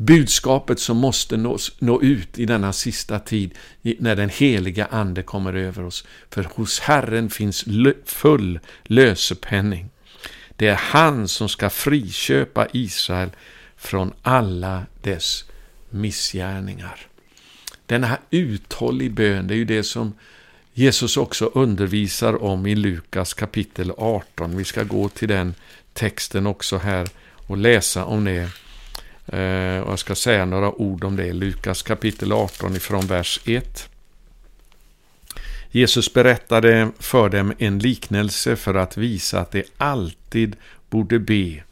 budskapet 0.05 0.81
som 0.81 0.97
måste 0.97 1.37
nå, 1.37 1.59
nå 1.79 2.03
ut 2.03 2.39
i 2.39 2.47
denna 2.47 2.73
sista 2.73 3.19
tid, 3.19 3.55
när 3.83 4.17
den 4.17 4.29
heliga 4.29 4.87
Ande 4.87 5.23
kommer 5.23 5.55
över 5.55 5.85
oss. 5.85 6.05
För 6.31 6.45
hos 6.55 6.81
Herren 6.81 7.31
finns 7.31 7.65
full 8.05 8.61
lösepenning. 8.85 9.91
Det 10.57 10.69
är 10.69 10.75
han 10.75 11.29
som 11.29 11.49
ska 11.49 11.71
friköpa 11.71 12.67
Israel 12.73 13.31
från 13.77 14.13
alla 14.23 14.87
dess 15.03 15.45
missgärningar. 15.91 17.07
Denna 17.87 18.19
uthållig 18.31 19.13
bön, 19.13 19.47
det 19.47 19.55
är 19.55 19.59
ju 19.59 19.65
det 19.65 19.83
som 19.83 20.15
Jesus 20.75 21.17
också 21.17 21.51
undervisar 21.55 22.43
om 22.43 22.67
i 22.67 22.75
Lukas 22.75 23.35
kapitel 23.35 23.93
18. 23.97 24.57
Vi 24.57 24.65
ska 24.65 24.83
gå 24.83 25.09
till 25.09 25.29
den 25.29 25.55
texten 25.93 26.47
också 26.47 26.79
här 26.79 27.09
och 27.47 27.57
läsa 27.57 28.05
om 28.05 28.25
det. 28.25 28.62
Eh, 29.27 29.81
och 29.81 29.93
jag 29.93 29.99
ska 29.99 30.15
säga 30.15 30.45
några 30.45 30.73
ord 30.73 31.05
om 31.05 31.17
det. 31.17 31.33
Lukas 31.33 31.83
kapitel 31.83 32.33
18 32.33 32.77
ifrån 32.77 33.07
vers 33.07 33.41
1. 33.45 33.89
Jesus 35.71 36.15
berättade 36.15 36.91
för 36.99 37.29
dem 37.29 37.53
en 37.59 37.79
liknelse 37.79 38.57
för 38.57 38.75
att 38.75 38.97
visa 38.97 39.41
att 39.41 39.53
de 39.53 39.65
alltid 39.79 40.57
borde 40.91 41.19
be. 41.19 41.63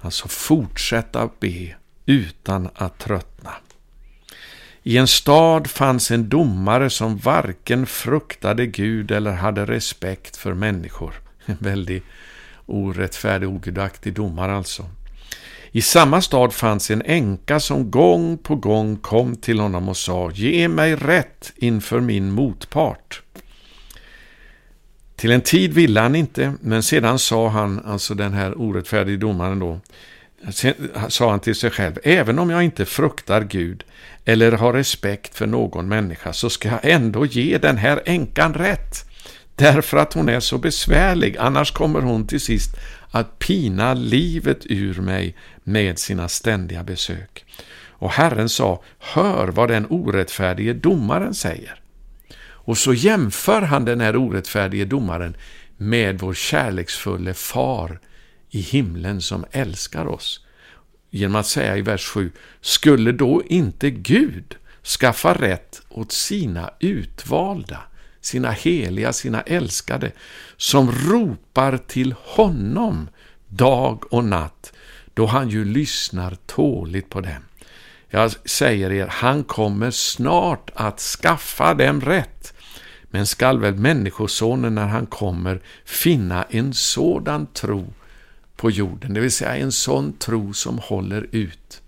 Alltså 0.00 0.28
fortsätta 0.28 1.30
be 1.40 1.74
utan 2.06 2.68
att 2.74 2.98
tröttna. 2.98 3.52
I 4.82 4.96
en 4.96 5.08
stad 5.08 5.70
fanns 5.70 6.10
en 6.10 6.28
domare 6.28 6.90
som 6.90 7.16
varken 7.18 7.86
fruktade 7.86 8.66
Gud 8.66 9.10
eller 9.10 9.32
hade 9.32 9.66
respekt 9.66 10.36
för 10.36 10.54
människor. 10.54 11.14
En 11.46 11.56
väldigt 11.60 12.04
orättfärdig, 12.66 13.48
ogudaktig 13.48 14.14
domare 14.14 14.56
alltså. 14.56 14.86
I 15.72 15.82
samma 15.82 16.22
stad 16.22 16.52
fanns 16.52 16.90
en 16.90 17.02
änka 17.02 17.60
som 17.60 17.90
gång 17.90 18.38
på 18.38 18.54
gång 18.54 18.96
kom 18.96 19.36
till 19.36 19.60
honom 19.60 19.88
och 19.88 19.96
sa 19.96 20.30
Ge 20.30 20.68
mig 20.68 20.94
rätt 20.94 21.52
inför 21.56 22.00
min 22.00 22.32
motpart. 22.32 23.22
Till 25.16 25.30
en 25.30 25.40
tid 25.40 25.72
ville 25.72 26.00
han 26.00 26.14
inte, 26.14 26.52
men 26.60 26.82
sedan 26.82 27.18
sa 27.18 27.48
han, 27.48 27.80
alltså 27.84 28.14
den 28.14 28.32
här 28.32 28.60
orättfärdige 28.60 29.16
domaren 29.16 29.58
då, 29.58 29.80
sa 31.08 31.30
han 31.30 31.40
till 31.40 31.54
sig 31.54 31.70
själv, 31.70 31.98
även 32.04 32.38
om 32.38 32.50
jag 32.50 32.62
inte 32.62 32.84
fruktar 32.86 33.44
Gud 33.44 33.84
eller 34.24 34.52
har 34.52 34.72
respekt 34.72 35.34
för 35.34 35.46
någon 35.46 35.88
människa 35.88 36.32
så 36.32 36.50
ska 36.50 36.68
jag 36.68 36.80
ändå 36.82 37.26
ge 37.26 37.58
den 37.58 37.76
här 37.76 38.02
änkan 38.06 38.54
rätt. 38.54 39.10
Därför 39.54 39.96
att 39.96 40.12
hon 40.12 40.28
är 40.28 40.40
så 40.40 40.58
besvärlig, 40.58 41.36
annars 41.36 41.70
kommer 41.70 42.00
hon 42.00 42.26
till 42.26 42.40
sist 42.40 42.76
att 43.10 43.38
pina 43.38 43.94
livet 43.94 44.66
ur 44.66 45.00
mig 45.00 45.36
med 45.64 45.98
sina 45.98 46.28
ständiga 46.28 46.84
besök. 46.84 47.44
Och 47.88 48.10
Herren 48.10 48.48
sa, 48.48 48.82
hör 48.98 49.48
vad 49.48 49.68
den 49.68 49.86
orättfärdige 49.90 50.72
domaren 50.72 51.34
säger. 51.34 51.80
Och 52.42 52.78
så 52.78 52.94
jämför 52.94 53.62
han 53.62 53.84
den 53.84 54.00
här 54.00 54.16
orättfärdige 54.16 54.84
domaren 54.84 55.36
med 55.76 56.18
vår 56.18 56.34
kärleksfulle 56.34 57.34
far 57.34 58.00
i 58.50 58.60
himlen 58.60 59.20
som 59.20 59.44
älskar 59.50 60.06
oss. 60.06 60.46
Genom 61.10 61.36
att 61.36 61.46
säga 61.46 61.76
i 61.76 61.82
vers 61.82 62.06
7, 62.06 62.32
skulle 62.60 63.12
då 63.12 63.42
inte 63.46 63.90
Gud 63.90 64.56
skaffa 65.00 65.34
rätt 65.34 65.82
åt 65.88 66.12
sina 66.12 66.70
utvalda, 66.80 67.82
sina 68.20 68.50
heliga, 68.50 69.12
sina 69.12 69.40
älskade, 69.42 70.12
som 70.56 70.92
ropar 70.92 71.76
till 71.76 72.14
honom 72.18 73.08
dag 73.48 74.12
och 74.12 74.24
natt, 74.24 74.72
då 75.14 75.26
han 75.26 75.48
ju 75.48 75.64
lyssnar 75.64 76.36
tåligt 76.46 77.10
på 77.10 77.20
dem. 77.20 77.44
Jag 78.08 78.32
säger 78.48 78.92
er, 78.92 79.06
han 79.06 79.44
kommer 79.44 79.90
snart 79.90 80.70
att 80.74 81.00
skaffa 81.00 81.74
dem 81.74 82.00
rätt. 82.00 82.54
Men 83.10 83.26
skall 83.26 83.58
väl 83.58 83.74
Människosonen 83.74 84.74
när 84.74 84.86
han 84.86 85.06
kommer 85.06 85.60
finna 85.84 86.42
en 86.42 86.74
sådan 86.74 87.46
tro 87.46 87.92
på 88.56 88.70
jorden, 88.70 89.14
det 89.14 89.20
vill 89.20 89.32
säga 89.32 89.56
en 89.56 89.72
sån 89.72 90.12
tro 90.12 90.52
som 90.52 90.78
håller 90.78 91.26
ut. 91.32 91.79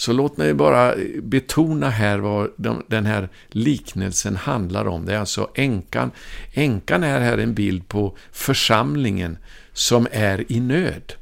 Så 0.00 0.12
låt 0.12 0.36
mig 0.36 0.54
bara 0.54 0.94
betona 1.22 1.90
här 1.90 2.18
vad 2.18 2.50
den 2.88 3.06
här 3.06 3.28
liknelsen 3.48 4.36
handlar 4.36 4.86
om. 4.86 5.06
Det 5.06 5.14
är 5.14 5.18
alltså 5.18 5.50
änkan. 5.54 6.10
Änkan 6.52 7.04
är 7.04 7.20
här 7.20 7.38
en 7.38 7.54
bild 7.54 7.88
på 7.88 8.16
församlingen 8.32 9.38
som 9.72 10.06
är 10.12 10.52
i 10.52 10.60
nöd. 10.60 11.12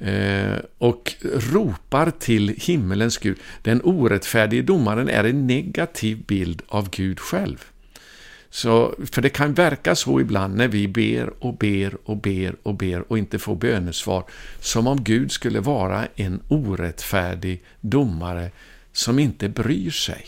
Eh, 0.00 0.58
och 0.78 1.14
ropar 1.22 2.10
till 2.10 2.54
himmelens 2.58 3.18
Gud. 3.18 3.38
Den 3.62 3.80
orättfärdige 3.84 4.62
domaren 4.62 5.08
är 5.08 5.24
en 5.24 5.46
negativ 5.46 6.24
bild 6.26 6.62
av 6.68 6.90
Gud 6.90 7.20
själv. 7.20 7.64
Så, 8.50 8.94
för 9.12 9.22
det 9.22 9.28
kan 9.28 9.54
verka 9.54 9.94
så 9.94 10.20
ibland 10.20 10.56
när 10.56 10.68
vi 10.68 10.88
ber 10.88 11.32
och 11.38 11.54
ber 11.54 11.96
och 12.04 12.16
ber 12.16 12.54
och 12.62 12.74
ber 12.74 13.12
och 13.12 13.18
inte 13.18 13.38
får 13.38 13.56
bönesvar, 13.56 14.24
som 14.60 14.86
om 14.86 15.04
Gud 15.04 15.32
skulle 15.32 15.60
vara 15.60 16.06
en 16.16 16.40
orättfärdig 16.48 17.62
domare 17.80 18.50
som 18.92 19.18
inte 19.18 19.48
bryr 19.48 19.90
sig. 19.90 20.26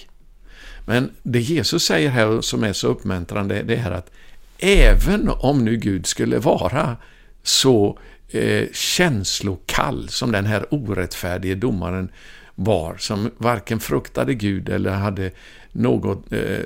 Men 0.87 1.11
det 1.23 1.41
Jesus 1.41 1.85
säger 1.85 2.11
här 2.11 2.41
som 2.41 2.65
är 2.65 2.73
så 2.73 2.89
uppmuntrande, 2.89 3.63
det 3.63 3.77
är 3.77 3.91
att 3.91 4.11
även 4.59 5.29
om 5.29 5.65
nu 5.65 5.77
Gud 5.77 6.07
skulle 6.07 6.39
vara 6.39 6.97
så 7.43 7.99
eh, 8.29 8.67
känslokall 8.73 10.09
som 10.09 10.33
den 10.33 10.47
här 10.47 10.75
orättfärdige 10.75 11.55
domaren 11.55 12.11
var, 12.55 12.97
som 12.99 13.31
varken 13.37 13.81
fruktade 13.81 14.35
Gud 14.35 14.69
eller 14.69 14.91
hade 14.91 15.31
något 15.73 16.33
eh, 16.33 16.59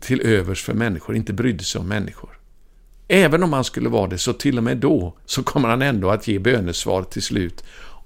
till 0.00 0.20
övers 0.26 0.62
för 0.62 0.74
människor, 0.74 1.16
inte 1.16 1.32
brydde 1.32 1.64
sig 1.64 1.80
om 1.80 1.88
människor. 1.88 2.38
Även 3.08 3.42
om 3.42 3.52
han 3.52 3.64
skulle 3.64 3.88
vara 3.88 4.06
det, 4.06 4.18
så 4.18 4.32
till 4.32 4.58
och 4.58 4.64
med 4.64 4.76
då, 4.76 5.16
så 5.24 5.42
kommer 5.42 5.68
han 5.68 5.82
ändå 5.82 6.10
att 6.10 6.28
ge 6.28 6.38
bönesvar 6.38 7.02
till 7.02 7.22
slut, 7.22 7.64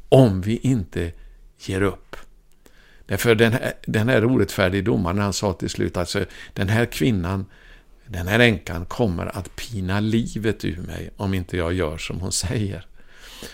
om 0.08 0.40
vi 0.40 0.56
inte 0.56 1.12
ger 1.58 1.82
upp. 1.82 2.16
Därför 3.06 3.34
den 3.34 3.52
här, 3.52 3.72
den 3.86 4.08
här 4.08 4.24
orättfärdige 4.24 4.82
domaren, 4.82 5.18
han 5.18 5.32
sa 5.32 5.52
till 5.52 5.70
slut, 5.70 5.96
alltså 5.96 6.24
den 6.54 6.68
här 6.68 6.86
kvinnan, 6.86 7.46
den 8.06 8.26
här 8.26 8.40
änkan 8.40 8.86
kommer 8.86 9.36
att 9.36 9.56
pina 9.56 10.00
livet 10.00 10.64
ur 10.64 10.76
mig 10.76 11.10
om 11.16 11.34
inte 11.34 11.56
jag 11.56 11.72
gör 11.72 11.98
som 11.98 12.20
hon 12.20 12.32
säger. 12.32 12.86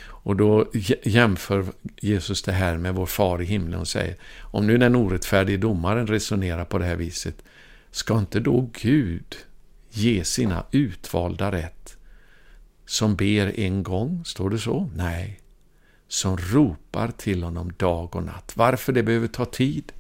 Och 0.01 0.37
då 0.37 0.67
jämför 1.03 1.65
Jesus 1.97 2.43
det 2.43 2.53
här 2.53 2.77
med 2.77 2.95
vår 2.95 3.07
far 3.07 3.43
i 3.43 3.45
himlen 3.45 3.81
och 3.81 3.89
säger, 3.89 4.17
om 4.41 4.67
nu 4.67 4.79
den 4.79 4.97
orättfärdige 4.97 5.57
domaren 5.57 6.07
resonerar 6.07 6.65
på 6.65 6.79
det 6.79 6.85
här 6.85 6.97
viset, 6.97 7.35
ska 7.91 8.19
inte 8.19 8.41
då 8.41 8.71
Gud 8.73 9.37
ge 9.91 10.25
sina 10.25 10.65
utvalda 10.71 11.53
rätt 11.53 11.97
som 12.89 13.17
ber 13.17 13.61
en 13.61 13.83
gång, 13.83 14.25
står 14.25 14.51
det 14.51 14.59
så? 14.59 14.91
Nej. 14.95 15.41
Som 16.09 16.37
ropar 16.37 17.09
till 17.09 17.43
honom 17.43 17.73
dag 17.77 18.17
och 18.17 18.23
natt. 18.23 18.53
Varför 18.57 18.93
det 18.93 19.03
behöver 19.03 19.29
ta 19.29 19.45
tid? 19.45 19.93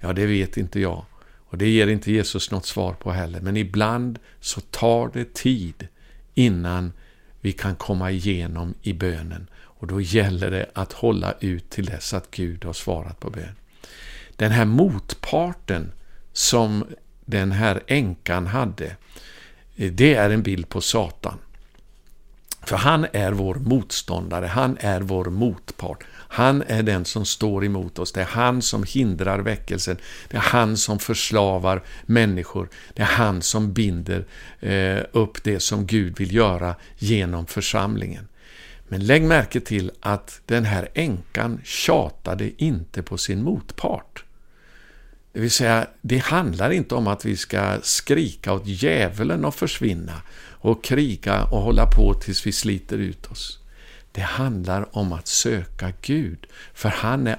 Ja, 0.00 0.12
det 0.12 0.26
vet 0.26 0.56
inte 0.56 0.80
jag. 0.80 1.04
Och 1.48 1.58
det 1.58 1.68
ger 1.68 1.86
inte 1.86 2.12
Jesus 2.12 2.50
något 2.50 2.66
svar 2.66 2.92
på 2.92 3.12
heller. 3.12 3.40
Men 3.40 3.56
ibland 3.56 4.18
så 4.40 4.60
tar 4.60 5.10
det 5.12 5.34
tid 5.34 5.88
innan 6.34 6.92
vi 7.40 7.52
kan 7.52 7.76
komma 7.76 8.10
igenom 8.10 8.74
i 8.82 8.92
bönen. 8.92 9.50
Och 9.56 9.86
då 9.86 10.00
gäller 10.00 10.50
det 10.50 10.70
att 10.74 10.92
hålla 10.92 11.34
ut 11.40 11.70
till 11.70 11.86
dess 11.86 12.14
att 12.14 12.30
Gud 12.30 12.64
har 12.64 12.72
svarat 12.72 13.20
på 13.20 13.30
bön. 13.30 13.54
Den 14.36 14.50
här 14.50 14.64
motparten 14.64 15.92
som 16.32 16.84
den 17.26 17.52
här 17.52 17.82
änkan 17.86 18.46
hade, 18.46 18.96
eh, 19.76 19.92
det 19.92 20.14
är 20.14 20.30
en 20.30 20.42
bild 20.42 20.68
på 20.68 20.80
Satan. 20.80 21.38
För 22.66 22.76
han 22.76 23.06
är 23.12 23.32
vår 23.32 23.54
motståndare, 23.54 24.46
han 24.46 24.76
är 24.80 25.00
vår 25.00 25.24
motpart. 25.24 26.04
Han 26.12 26.62
är 26.66 26.82
den 26.82 27.04
som 27.04 27.24
står 27.24 27.64
emot 27.64 27.98
oss, 27.98 28.12
det 28.12 28.20
är 28.20 28.24
han 28.24 28.62
som 28.62 28.84
hindrar 28.84 29.38
väckelsen, 29.38 29.96
det 30.28 30.36
är 30.36 30.40
han 30.40 30.76
som 30.76 30.98
förslavar 30.98 31.82
människor, 32.06 32.68
det 32.94 33.02
är 33.02 33.06
han 33.06 33.42
som 33.42 33.72
binder 33.72 34.26
eh, 34.60 35.04
upp 35.12 35.44
det 35.44 35.60
som 35.60 35.86
Gud 35.86 36.18
vill 36.18 36.34
göra 36.34 36.74
genom 36.98 37.46
församlingen. 37.46 38.28
Men 38.88 39.06
lägg 39.06 39.22
märke 39.22 39.60
till 39.60 39.90
att 40.00 40.40
den 40.46 40.64
här 40.64 40.88
änkan 40.94 41.60
tjatade 41.64 42.64
inte 42.64 43.02
på 43.02 43.18
sin 43.18 43.42
motpart. 43.42 44.24
Det 45.36 45.42
vill 45.42 45.50
säga, 45.50 45.86
det 46.00 46.18
handlar 46.18 46.70
inte 46.70 46.94
om 46.94 47.06
att 47.06 47.24
vi 47.24 47.36
ska 47.36 47.78
skrika 47.82 48.52
åt 48.52 48.66
djävulen 48.66 49.44
att 49.44 49.54
försvinna 49.54 50.22
och 50.48 50.84
kriga 50.84 51.44
och 51.44 51.60
hålla 51.60 51.86
på 51.86 52.14
tills 52.14 52.46
vi 52.46 52.52
sliter 52.52 52.98
ut 52.98 53.26
oss. 53.26 53.58
Det 54.12 54.20
handlar 54.20 54.96
om 54.96 55.12
att 55.12 55.26
söka 55.26 55.92
Gud, 56.02 56.46
för 56.74 56.88
han 56.88 57.26
är 57.26 57.38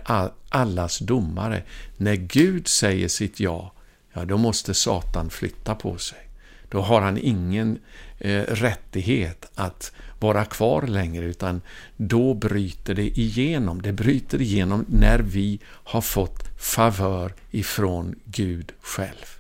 allas 0.49 0.99
domare. 0.99 1.63
När 1.97 2.15
Gud 2.15 2.67
säger 2.67 3.07
sitt 3.07 3.39
ja, 3.39 3.73
ja 4.13 4.25
då 4.25 4.37
måste 4.37 4.73
Satan 4.73 5.29
flytta 5.29 5.75
på 5.75 5.97
sig. 5.97 6.29
Då 6.69 6.81
har 6.81 7.01
han 7.01 7.17
ingen 7.17 7.79
eh, 8.19 8.41
rättighet 8.41 9.45
att 9.55 9.91
vara 10.19 10.45
kvar 10.45 10.81
längre, 10.81 11.25
utan 11.25 11.61
då 11.97 12.33
bryter 12.33 12.95
det 12.95 13.19
igenom. 13.19 13.81
Det 13.81 13.93
bryter 13.93 14.41
igenom 14.41 14.85
när 14.87 15.19
vi 15.19 15.59
har 15.65 16.01
fått 16.01 16.46
favör 16.57 17.33
ifrån 17.51 18.15
Gud 18.25 18.71
själv. 18.81 19.37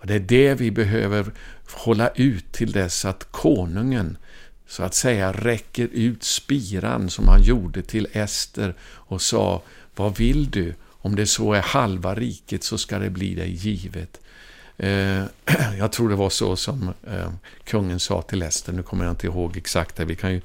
Och 0.00 0.06
Det 0.06 0.14
är 0.14 0.20
det 0.20 0.54
vi 0.54 0.70
behöver 0.70 1.32
hålla 1.72 2.08
ut 2.08 2.52
till 2.52 2.72
dess 2.72 3.04
att 3.04 3.32
konungen 3.32 4.16
så 4.66 4.82
att 4.82 4.94
säga 4.94 5.32
räcker 5.32 5.88
ut 5.92 6.24
spiran 6.24 7.10
som 7.10 7.28
han 7.28 7.42
gjorde 7.42 7.82
till 7.82 8.08
Ester 8.12 8.74
och 8.82 9.22
sa 9.22 9.62
Vad 9.96 10.16
vill 10.16 10.50
du? 10.50 10.74
Om 11.00 11.16
det 11.16 11.26
så 11.26 11.52
är 11.52 11.60
halva 11.60 12.14
riket 12.14 12.64
så 12.64 12.78
ska 12.78 12.98
det 12.98 13.10
bli 13.10 13.34
dig 13.34 13.50
givet. 13.50 14.20
Eh, 14.76 15.24
jag 15.78 15.92
tror 15.92 16.08
det 16.08 16.14
var 16.14 16.30
så 16.30 16.56
som 16.56 16.94
eh, 17.06 17.32
kungen 17.64 18.00
sa 18.00 18.22
till 18.22 18.42
Ester, 18.42 18.72
nu 18.72 18.82
kommer 18.82 19.04
jag 19.04 19.12
inte 19.12 19.26
ihåg 19.26 19.56
exakt 19.56 19.96
det. 19.96 20.04
Vi 20.04 20.16
kan 20.16 20.32
ju, 20.32 20.40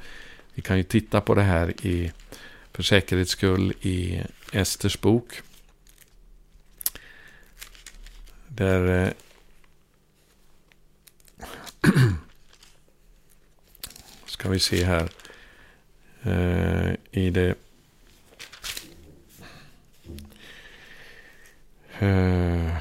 vi 0.54 0.62
kan 0.62 0.78
ju 0.78 0.84
titta 0.84 1.22
på 1.22 1.36
det 1.36 1.42
här 1.42 1.86
i, 1.86 2.12
för 2.72 2.84
säkerhets 2.84 3.32
skull 3.32 3.74
i 3.82 4.22
Esters 4.52 5.02
bok. 5.02 5.42
Där 8.56 9.06
eh, 9.06 9.14
ska 14.26 14.50
vi 14.50 14.60
se 14.60 14.84
här. 14.84 15.10
Eh, 16.22 16.96
I 17.12 17.30
det... 17.30 17.56
Eh, 22.00 22.78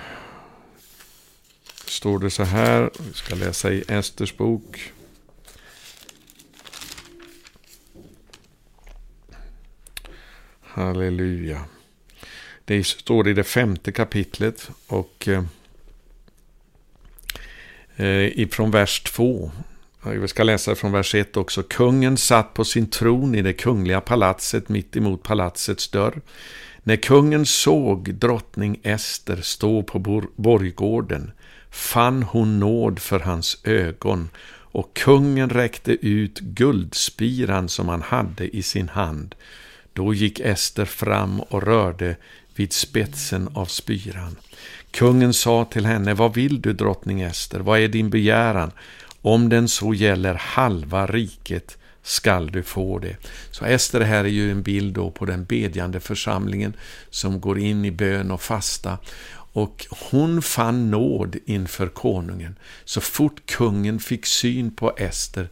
står 1.86 2.18
det 2.18 2.30
så 2.30 2.44
här. 2.44 2.90
Vi 2.98 3.12
ska 3.12 3.34
läsa 3.34 3.72
i 3.72 3.84
Esters 3.88 4.36
bok. 4.36 4.92
Halleluja. 10.60 11.64
Det 12.64 12.84
står 12.84 13.28
i 13.28 13.32
det 13.32 13.44
femte 13.44 13.92
kapitlet 13.92 14.70
och 14.86 15.28
eh, 15.28 15.44
Eh, 17.96 18.38
ifrån 18.38 18.70
vers 18.70 19.00
2 19.00 19.50
vi 20.04 20.28
ska 20.28 20.42
läsa 20.42 20.74
från 20.74 20.92
vers 20.92 21.14
1 21.14 21.36
också. 21.36 21.62
Kungen 21.62 22.16
satt 22.16 22.54
på 22.54 22.64
sin 22.64 22.86
tron 22.86 23.34
i 23.34 23.42
det 23.42 23.52
kungliga 23.52 24.00
palatset 24.00 24.68
mitt 24.68 24.96
emot 24.96 25.22
palatsets 25.22 25.88
dörr. 25.88 26.20
När 26.82 26.96
kungen 26.96 27.46
såg 27.46 28.14
drottning 28.14 28.80
Ester 28.82 29.36
stå 29.42 29.82
på 29.82 29.98
borggården 30.36 31.32
fann 31.70 32.22
hon 32.22 32.60
nåd 32.60 32.98
för 32.98 33.20
hans 33.20 33.60
ögon 33.64 34.28
och 34.72 34.94
kungen 34.94 35.50
räckte 35.50 35.92
ut 36.06 36.40
guldspiran 36.40 37.68
som 37.68 37.88
han 37.88 38.02
hade 38.02 38.56
i 38.56 38.62
sin 38.62 38.88
hand. 38.88 39.34
Då 39.92 40.14
gick 40.14 40.40
Ester 40.40 40.84
fram 40.84 41.40
och 41.40 41.62
rörde 41.62 42.16
vid 42.56 42.72
spetsen 42.72 43.48
av 43.54 43.66
spyran. 43.66 44.36
Kungen 44.90 45.34
sa 45.34 45.64
till 45.64 45.86
henne, 45.86 46.14
vad 46.14 46.34
vill 46.34 46.60
du 46.60 46.72
drottning 46.72 47.20
Ester, 47.20 47.60
vad 47.60 47.80
är 47.80 47.88
din 47.88 48.10
begäran? 48.10 48.72
Om 49.22 49.48
den 49.48 49.68
så 49.68 49.94
gäller 49.94 50.34
halva 50.34 51.06
riket 51.06 51.78
skall 52.02 52.46
du 52.46 52.62
få 52.62 52.98
det. 52.98 53.16
Så 53.50 53.64
Ester 53.64 54.00
här 54.00 54.24
är 54.24 54.28
ju 54.28 54.50
en 54.50 54.62
bild 54.62 54.94
då 54.94 55.10
på 55.10 55.24
den 55.24 55.44
bedjande 55.44 56.00
församlingen 56.00 56.76
som 57.10 57.40
går 57.40 57.58
in 57.58 57.84
i 57.84 57.90
bön 57.90 58.30
och 58.30 58.42
fasta. 58.42 58.98
Och 59.54 59.86
hon 59.90 60.42
fann 60.42 60.90
nåd 60.90 61.36
inför 61.46 61.88
konungen. 61.88 62.58
Så 62.84 63.00
fort 63.00 63.46
kungen 63.46 64.00
fick 64.00 64.26
syn 64.26 64.70
på 64.70 64.92
Ester, 64.96 65.48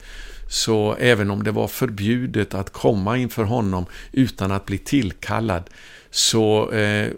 så 0.49 0.97
även 0.99 1.31
om 1.31 1.45
det 1.45 1.51
var 1.51 1.69
förbjudet 1.69 2.55
att 2.55 2.73
komma 2.73 3.17
inför 3.17 3.45
honom 3.45 3.87
utan 4.13 4.53
att 4.53 4.67
bli 4.67 4.79
tillkallad, 4.79 5.71
så 6.11 6.71
eh, 6.71 7.13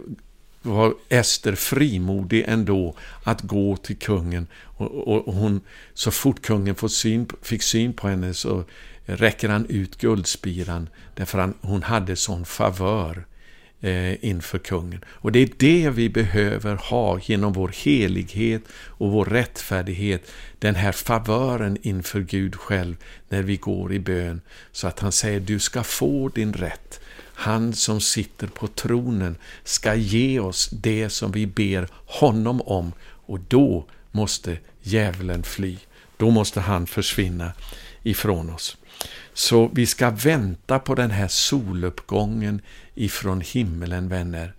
var 0.61 0.93
Ester 1.09 1.55
frimodig 1.55 2.45
ändå 2.47 2.95
att 3.23 3.41
gå 3.41 3.77
till 3.77 3.97
kungen. 3.97 4.47
Och, 4.63 4.91
och, 4.91 5.27
och 5.27 5.33
hon, 5.33 5.61
så 5.93 6.11
fort 6.11 6.41
kungen 6.41 6.75
fick 6.75 6.91
syn, 6.91 7.27
fick 7.41 7.63
syn 7.63 7.93
på 7.93 8.07
henne 8.07 8.33
så 8.33 8.63
räcker 9.05 9.49
han 9.49 9.65
ut 9.69 9.97
guldspiran 9.97 10.89
därför 11.15 11.39
att 11.39 11.51
hon 11.61 11.83
hade 11.83 12.15
sån 12.15 12.45
favör 12.45 13.25
eh, 13.81 14.25
inför 14.25 14.59
kungen. 14.59 15.05
Och 15.07 15.31
det 15.31 15.39
är 15.39 15.49
det 15.57 15.89
vi 15.89 16.09
behöver 16.09 16.75
ha 16.75 17.19
genom 17.19 17.53
vår 17.53 17.71
helighet 17.83 18.61
och 18.73 19.11
vår 19.11 19.25
rättfärdighet. 19.25 20.31
Den 20.59 20.75
här 20.75 20.91
favören 20.91 21.77
inför 21.81 22.21
Gud 22.21 22.55
själv 22.55 22.95
när 23.29 23.43
vi 23.43 23.57
går 23.57 23.93
i 23.93 23.99
bön. 23.99 24.41
Så 24.71 24.87
att 24.87 24.99
han 24.99 25.11
säger 25.11 25.39
du 25.39 25.59
ska 25.59 25.83
få 25.83 26.29
din 26.29 26.53
rätt. 26.53 26.99
Han 27.43 27.73
som 27.73 28.01
sitter 28.01 28.47
på 28.47 28.67
tronen 28.67 29.35
ska 29.63 29.95
ge 29.95 30.39
oss 30.39 30.69
det 30.69 31.09
som 31.09 31.31
vi 31.31 31.47
ber 31.47 31.87
honom 32.05 32.61
om 32.61 32.91
och 33.03 33.39
då 33.39 33.85
måste 34.11 34.57
djävulen 34.81 35.43
fly. 35.43 35.77
Då 36.17 36.29
måste 36.29 36.61
han 36.61 36.87
försvinna 36.87 37.51
ifrån 38.03 38.49
oss. 38.49 38.77
Så 39.33 39.67
vi 39.73 39.85
ska 39.85 40.09
vänta 40.09 40.79
på 40.79 40.95
den 40.95 41.11
här 41.11 41.27
soluppgången 41.27 42.61
ifrån 42.95 43.41
himmelen, 43.41 44.09
vänner. 44.09 44.53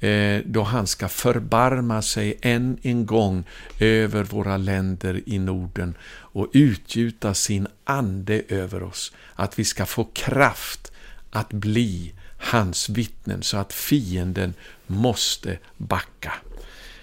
Eh, 0.00 0.42
då 0.46 0.62
han 0.62 0.86
ska 0.86 1.08
förbarma 1.08 2.02
sig 2.02 2.38
än 2.42 2.78
en 2.82 3.06
gång 3.06 3.44
över 3.78 4.24
våra 4.24 4.56
länder 4.56 5.20
i 5.26 5.38
Norden 5.38 5.94
och 6.06 6.50
utgjuta 6.52 7.34
sin 7.34 7.66
ande 7.84 8.42
över 8.48 8.82
oss. 8.82 9.12
Att 9.34 9.58
vi 9.58 9.64
ska 9.64 9.86
få 9.86 10.04
kraft 10.04 10.92
att 11.30 11.52
bli 11.52 12.12
hans 12.44 12.88
vittnen 12.88 13.42
så 13.42 13.56
att 13.56 13.72
fienden 13.72 14.54
måste 14.86 15.58
backa. 15.76 16.32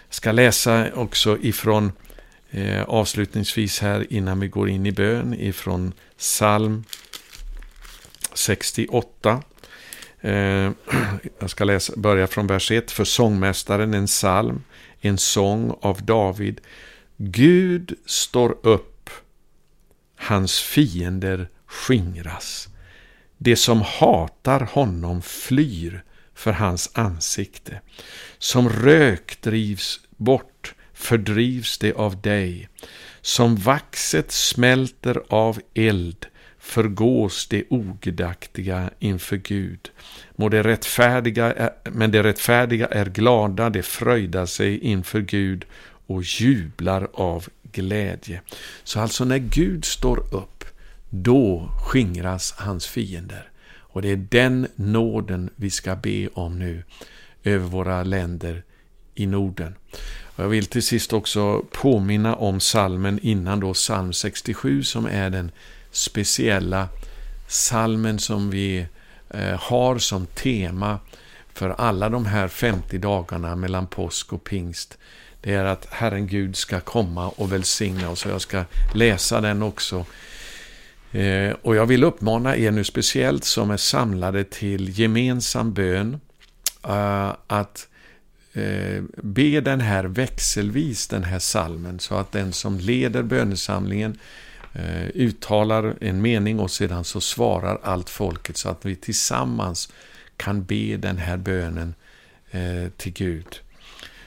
Jag 0.08 0.16
ska 0.16 0.32
läsa 0.32 0.94
också 0.94 1.38
ifrån 1.42 1.92
eh, 2.50 2.84
avslutningsvis 2.84 3.80
här 3.80 4.14
innan 4.14 4.40
vi 4.40 4.48
går 4.48 4.70
in 4.70 4.86
i 4.86 4.92
bön 4.92 5.34
ifrån 5.34 5.94
psalm 6.18 6.84
68. 8.34 9.44
Eh, 10.22 10.32
jag 11.40 11.50
ska 11.50 11.64
läsa, 11.64 11.94
börja 11.96 12.28
från 12.28 12.48
vers 12.48 12.72
1. 12.72 12.92
För 12.92 13.04
sångmästaren 13.04 13.94
en 13.94 14.08
psalm, 14.08 14.64
en 15.02 15.18
sång 15.18 15.76
av 15.82 16.04
David. 16.04 16.62
Gud 17.18 18.00
står 18.06 18.58
upp, 18.64 19.10
hans 20.16 20.60
fiender 20.60 21.50
skingras. 21.66 22.71
Det 23.44 23.56
som 23.56 23.82
hatar 23.82 24.60
honom 24.60 25.22
flyr 25.22 26.04
för 26.34 26.52
hans 26.52 26.90
ansikte. 26.94 27.82
Som 28.38 28.70
rök 28.70 29.42
drivs 29.42 30.00
bort 30.18 30.74
fördrivs 30.94 31.78
det 31.78 31.94
av 31.94 32.22
dig. 32.22 32.70
Som 33.22 33.56
vaxet 33.56 34.32
smälter 34.32 35.22
av 35.30 35.60
eld 35.74 36.26
förgås 36.60 37.48
det 37.48 37.64
ogudaktiga 37.70 38.90
inför 39.00 39.38
Gud. 39.38 39.92
Må 40.36 40.50
det 40.50 40.64
rättfärdiga, 40.64 41.72
men 41.84 42.12
det 42.12 42.24
rättfärdiga 42.24 42.88
är 42.88 43.06
glada, 43.06 43.70
det 43.70 43.84
fröjdar 43.84 44.46
sig 44.46 44.80
inför 44.80 45.22
Gud 45.22 45.66
och 46.08 46.24
jublar 46.24 47.08
av 47.14 47.48
glädje. 47.72 48.42
Så 48.84 49.00
alltså 49.00 49.26
när 49.26 49.38
Gud 49.38 49.86
står 49.86 50.36
upp, 50.36 50.61
då 51.12 51.70
skingras 51.86 52.54
hans 52.58 52.88
fiender. 52.88 53.50
Och 53.74 54.02
det 54.02 54.10
är 54.10 54.26
den 54.30 54.68
nåden 54.76 55.50
vi 55.56 55.70
ska 55.70 55.96
be 55.96 56.28
om 56.34 56.60
nu 56.60 56.84
över 57.44 57.68
våra 57.68 58.04
länder 58.04 58.64
i 59.16 59.26
Norden. 59.26 59.76
Och 60.36 60.44
jag 60.44 60.50
vill 60.50 60.66
till 60.66 60.84
sist 60.84 61.14
också 61.14 61.66
påminna 61.72 62.36
om 62.36 62.60
salmen 62.60 63.20
innan 63.22 63.60
då, 63.60 63.74
psalm 63.74 64.14
67, 64.14 64.84
som 64.84 65.06
är 65.06 65.30
den 65.30 65.52
speciella 65.92 66.88
salmen 67.48 68.20
som 68.20 68.50
vi 68.50 68.88
eh, 69.30 69.60
har 69.60 69.98
som 69.98 70.26
tema 70.26 71.00
för 71.54 71.70
alla 71.70 72.10
de 72.10 72.26
här 72.26 72.48
50 72.48 72.98
dagarna 72.98 73.56
mellan 73.56 73.88
påsk 73.88 74.34
och 74.34 74.44
pingst. 74.44 74.98
Det 75.42 75.54
är 75.54 75.66
att 75.66 75.86
Herren 75.90 76.28
Gud 76.28 76.56
ska 76.56 76.80
komma 76.80 77.30
och 77.30 77.52
välsigna 77.52 78.10
oss. 78.10 78.26
Jag 78.26 78.42
ska 78.42 78.64
läsa 78.94 79.42
den 79.42 79.62
också. 79.62 80.06
Eh, 81.12 81.56
och 81.62 81.76
jag 81.76 81.86
vill 81.86 82.04
uppmana 82.04 82.58
er 82.58 82.72
nu 82.72 82.84
speciellt 82.84 83.44
som 83.44 83.72
är 83.72 83.78
samlade 83.78 84.44
till 84.44 85.00
gemensam 85.00 85.74
bön 85.74 86.20
eh, 86.84 87.36
att 87.48 87.88
eh, 88.54 89.04
be 89.16 89.62
den 89.62 89.82
här 89.82 90.04
växelvis, 90.04 91.08
den 91.08 91.24
här 91.24 91.40
salmen, 91.40 92.00
så 92.00 92.16
att 92.16 92.32
den 92.32 92.54
som 92.54 92.80
leder 92.80 93.24
bönesamlingen 93.24 94.20
eh, 94.74 95.08
uttalar 95.14 95.96
en 96.02 96.22
mening 96.22 96.60
och 96.60 96.72
sedan 96.72 97.04
så 97.04 97.22
svarar 97.22 97.80
allt 97.84 98.10
folket 98.10 98.58
så 98.58 98.70
att 98.70 98.86
vi 98.86 98.96
tillsammans 98.96 99.94
kan 100.38 100.64
be 100.64 100.98
den 100.98 101.18
här 101.18 101.38
bönen 101.38 101.94
eh, 102.52 102.90
till 102.98 103.14
Gud. 103.14 103.60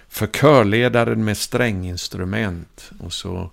För 0.08 0.26
körledaren 0.26 1.24
med 1.24 1.36
stränginstrument 1.36 2.90
och 3.00 3.12
så 3.12 3.50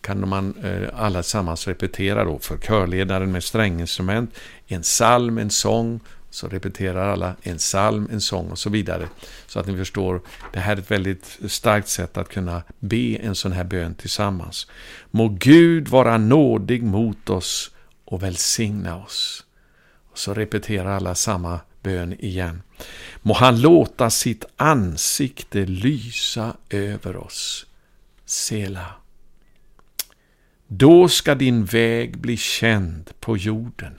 kan 0.00 0.28
man 0.28 0.54
eh, 0.62 0.88
alla 0.94 1.22
tillsammans 1.22 1.68
repetera 1.68 2.24
då 2.24 2.38
för 2.38 2.58
körledaren 2.58 3.32
med 3.32 3.44
stränginstrument, 3.44 4.34
en 4.66 4.82
psalm, 4.82 5.38
en 5.38 5.50
sång 5.50 6.00
så 6.30 6.48
repeterar 6.48 7.08
alla 7.08 7.36
en 7.42 7.56
psalm, 7.56 8.08
en 8.12 8.20
sång 8.20 8.50
och 8.50 8.58
så 8.58 8.70
vidare. 8.70 9.08
Så 9.46 9.60
att 9.60 9.66
ni 9.66 9.76
förstår, 9.76 10.20
det 10.52 10.60
här 10.60 10.76
är 10.76 10.80
ett 10.80 10.90
väldigt 10.90 11.38
starkt 11.48 11.88
sätt 11.88 12.16
att 12.16 12.28
kunna 12.28 12.62
be 12.78 13.16
en 13.16 13.34
sån 13.34 13.52
här 13.52 13.64
bön 13.64 13.94
tillsammans. 13.94 14.66
Må 15.10 15.28
Gud 15.28 15.88
vara 15.88 16.18
nådig 16.18 16.82
mot 16.82 17.30
oss 17.30 17.70
och 18.04 18.22
välsigna 18.22 18.96
oss. 18.96 19.44
Och 20.10 20.18
så 20.18 20.34
repeterar 20.34 20.96
alla 20.96 21.14
samma 21.14 21.60
bön 21.82 22.12
igen. 22.18 22.62
Må 23.22 23.34
han 23.34 23.60
låta 23.60 24.10
sitt 24.10 24.44
ansikte 24.56 25.66
lysa 25.66 26.56
över 26.70 27.16
oss. 27.16 27.66
Sela. 28.24 28.97
Då 30.70 31.08
ska 31.08 31.34
din 31.34 31.64
väg 31.64 32.18
bli 32.18 32.36
känd 32.36 33.10
på 33.20 33.36
jorden 33.36 33.94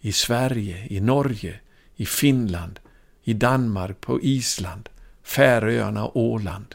i 0.00 0.12
Sverige, 0.12 0.86
i 0.90 1.00
Norge, 1.00 1.60
i 1.96 2.06
Finland, 2.06 2.80
i 3.22 3.32
Danmark, 3.32 4.00
på 4.00 4.20
Island, 4.22 4.88
Färöarna 5.22 6.04
och 6.04 6.16
Åland. 6.16 6.74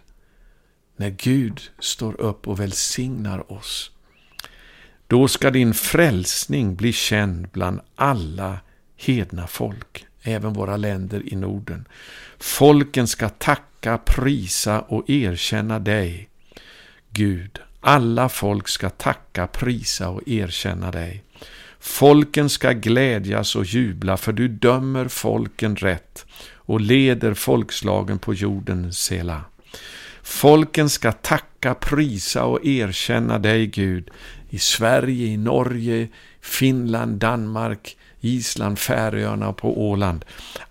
När 0.96 1.10
Gud 1.10 1.62
står 1.80 2.22
upp 2.22 2.48
och 2.48 2.60
välsignar 2.60 3.52
oss. 3.52 3.92
Då 5.08 5.28
ska 5.28 5.52
din 5.52 5.74
frälsning 5.74 6.76
bli 6.76 6.94
känd 6.94 7.48
bland 7.48 7.80
alla 7.96 8.60
hedna 8.98 9.48
folk, 9.48 10.06
även 10.22 10.54
våra 10.54 10.78
länder 10.78 11.34
i 11.34 11.36
Norden. 11.36 11.88
Folken 12.38 13.08
ska 13.08 13.30
tacka, 13.30 13.98
prisa 13.98 14.82
och 14.82 15.10
erkänna 15.10 15.80
dig, 15.80 16.30
Gud. 17.10 17.60
Alla 17.82 18.30
folk 18.30 18.68
ska 18.68 18.89
tacka, 18.89 19.48
prisa 19.48 20.10
och 20.10 20.28
erkänna 20.28 20.92
dig. 20.92 21.24
Folken 21.80 22.50
ska 22.50 22.72
glädjas 22.72 23.56
och 23.56 23.65
jubla, 23.65 24.18
för 24.18 24.34
du 24.34 24.48
dömer 24.48 25.08
folken 25.08 25.76
rätt 25.76 26.26
och 26.54 26.82
leder 26.82 27.34
folkslagen 27.34 28.20
på 28.20 28.34
jorden, 28.34 28.94
Sela. 28.94 29.42
Folken 30.24 30.89
ska 30.89 31.12
tacka, 31.12 31.76
prisa 31.76 32.44
och 32.44 32.65
erkänna 32.65 33.39
dig, 33.39 33.68
Gud, 33.68 34.10
i 34.50 34.60
Sverige, 34.60 35.26
i 35.26 35.38
Norge, 35.38 36.08
Finland, 36.42 37.20
Danmark, 37.20 37.98
Island, 38.22 38.80
Färöarna 38.80 39.50
och 39.50 39.58
på 39.58 39.89
Åland. 39.89 40.26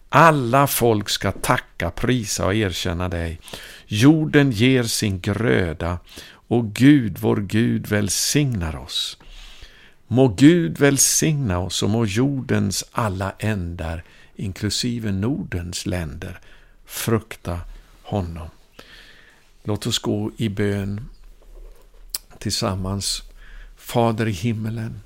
Alla 0.09 0.67
folk 0.67 1.09
ska 1.09 1.33
tacka, 1.33 1.91
prisa 1.91 2.47
och 2.47 2.55
erkänna 2.55 3.09
dig. 3.09 3.41
Jorden 3.87 4.51
ger 4.51 4.83
sin 4.83 5.21
gröda 5.21 5.99
och 6.49 6.75
Gud, 6.75 7.19
vår 7.19 7.37
Gud, 7.37 7.87
välsignar 7.87 8.77
oss. 8.77 9.19
Må 10.07 10.29
Gud 10.29 10.79
välsigna 10.79 11.59
oss 11.59 11.83
och 11.83 11.91
må 11.91 12.05
jordens 12.05 12.85
alla 12.93 13.35
ändar, 13.39 14.05
inklusive 14.37 15.13
Nordens 15.13 15.87
länder, 15.87 16.41
frukta 16.85 17.61
honom. 18.03 18.49
Låt 19.65 19.87
oss 19.87 19.99
gå 19.99 20.31
i 20.37 20.49
bön 20.49 21.09
tillsammans. 22.39 23.23
Fader 23.77 24.27
i 24.29 24.33
himmelen, 24.33 25.01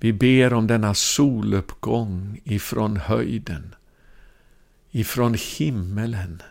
vi 0.00 0.12
ber 0.12 0.52
om 0.52 0.66
denna 0.66 0.94
soluppgång 0.94 2.40
ifrån 2.44 2.96
höjden, 2.96 3.74
ifrån 4.90 5.36
himmelen, 5.56 6.42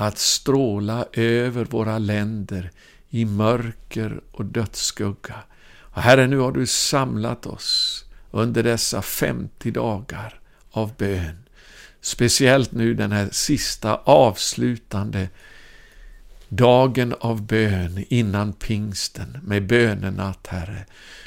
att 0.00 0.18
stråla 0.18 1.06
över 1.12 1.64
våra 1.64 1.98
länder 1.98 2.70
i 3.10 3.24
mörker 3.24 4.20
och 4.32 4.44
dödsskugga. 4.44 5.34
Och 5.80 6.02
Herre, 6.02 6.26
nu 6.26 6.38
har 6.38 6.52
du 6.52 6.66
samlat 6.66 7.46
oss 7.46 8.04
under 8.30 8.62
dessa 8.62 9.02
50 9.02 9.70
dagar 9.70 10.40
av 10.70 10.96
bön. 10.96 11.38
Speciellt 12.00 12.72
nu 12.72 12.94
den 12.94 13.12
här 13.12 13.28
sista 13.32 13.96
avslutande 13.96 15.28
dagen 16.48 17.14
av 17.20 17.42
bön 17.42 18.04
innan 18.08 18.52
pingsten 18.52 19.38
med 19.42 19.66
bönenatt, 19.66 20.46
Herre. 20.46 20.86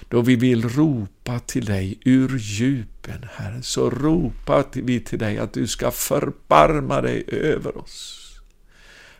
Då 0.09 0.21
vi 0.21 0.35
vill 0.35 0.69
ropa 0.69 1.39
till 1.39 1.65
dig 1.65 1.99
ur 2.05 2.37
djupen, 2.37 3.27
Herre, 3.33 3.61
så 3.61 3.89
ropar 3.89 4.65
vi 4.73 4.99
till 4.99 5.19
dig 5.19 5.37
att 5.37 5.53
du 5.53 5.67
ska 5.67 5.91
förbarma 5.91 7.01
dig 7.01 7.23
över 7.27 7.77
oss. 7.77 8.20